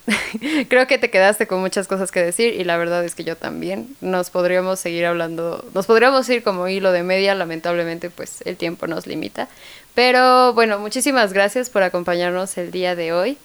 Creo 0.70 0.88
que 0.88 0.98
te 0.98 1.10
quedaste 1.10 1.48
con 1.48 1.62
muchas 1.62 1.88
cosas 1.88 2.12
que 2.12 2.22
decir 2.22 2.54
y 2.60 2.64
la 2.64 2.78
verdad 2.78 3.04
es 3.06 3.16
que 3.16 3.24
yo 3.24 3.38
también. 3.38 3.96
Nos 4.02 4.30
podríamos 4.30 4.80
seguir 4.80 5.06
hablando, 5.06 5.66
nos 5.74 5.86
podríamos 5.86 6.28
ir 6.30 6.44
como 6.44 6.68
hilo 6.68 6.92
de 6.92 7.04
media, 7.04 7.36
lamentablemente 7.36 8.10
pues 8.10 8.42
el 8.46 8.58
tiempo 8.58 8.88
nos 8.88 9.08
limita. 9.08 9.48
Pero 9.96 10.54
bueno, 10.54 10.80
muchísimas 10.80 11.34
gracias 11.34 11.70
por 11.70 11.84
acompañarnos 11.84 12.58
el 12.58 12.72
día 12.72 12.96
de 12.96 13.14
hoy. 13.14 13.38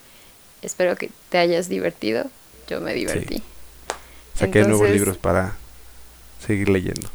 Espero 0.62 0.96
que 0.96 1.10
te 1.28 1.38
hayas 1.38 1.68
divertido. 1.68 2.30
Yo 2.68 2.80
me 2.80 2.94
divertí. 2.94 3.42
Saqué 4.34 4.62
nuevos 4.64 4.90
libros 4.90 5.16
para 5.16 5.56
seguir 6.44 6.68
leyendo. 6.68 7.08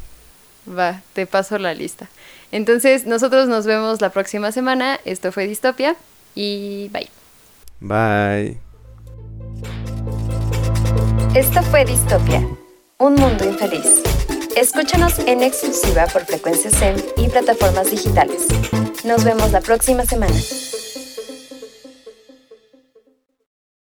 Va, 0.66 1.02
te 1.12 1.26
paso 1.26 1.58
la 1.58 1.74
lista. 1.74 2.08
Entonces, 2.52 3.06
nosotros 3.06 3.48
nos 3.48 3.66
vemos 3.66 4.00
la 4.00 4.10
próxima 4.10 4.52
semana. 4.52 4.98
Esto 5.04 5.32
fue 5.32 5.46
Distopia 5.46 5.96
y 6.34 6.88
bye. 6.92 7.10
Bye. 7.80 8.73
Esto 11.34 11.64
fue 11.64 11.84
Distopia, 11.84 12.46
un 13.00 13.16
mundo 13.16 13.44
infeliz. 13.44 14.04
Escúchanos 14.54 15.18
en 15.18 15.42
exclusiva 15.42 16.06
por 16.06 16.24
Frecuencia 16.24 16.70
SEM 16.70 16.94
y 17.16 17.28
plataformas 17.28 17.90
digitales. 17.90 18.46
Nos 19.04 19.24
vemos 19.24 19.50
la 19.50 19.60
próxima 19.60 20.04
semana. 20.04 20.36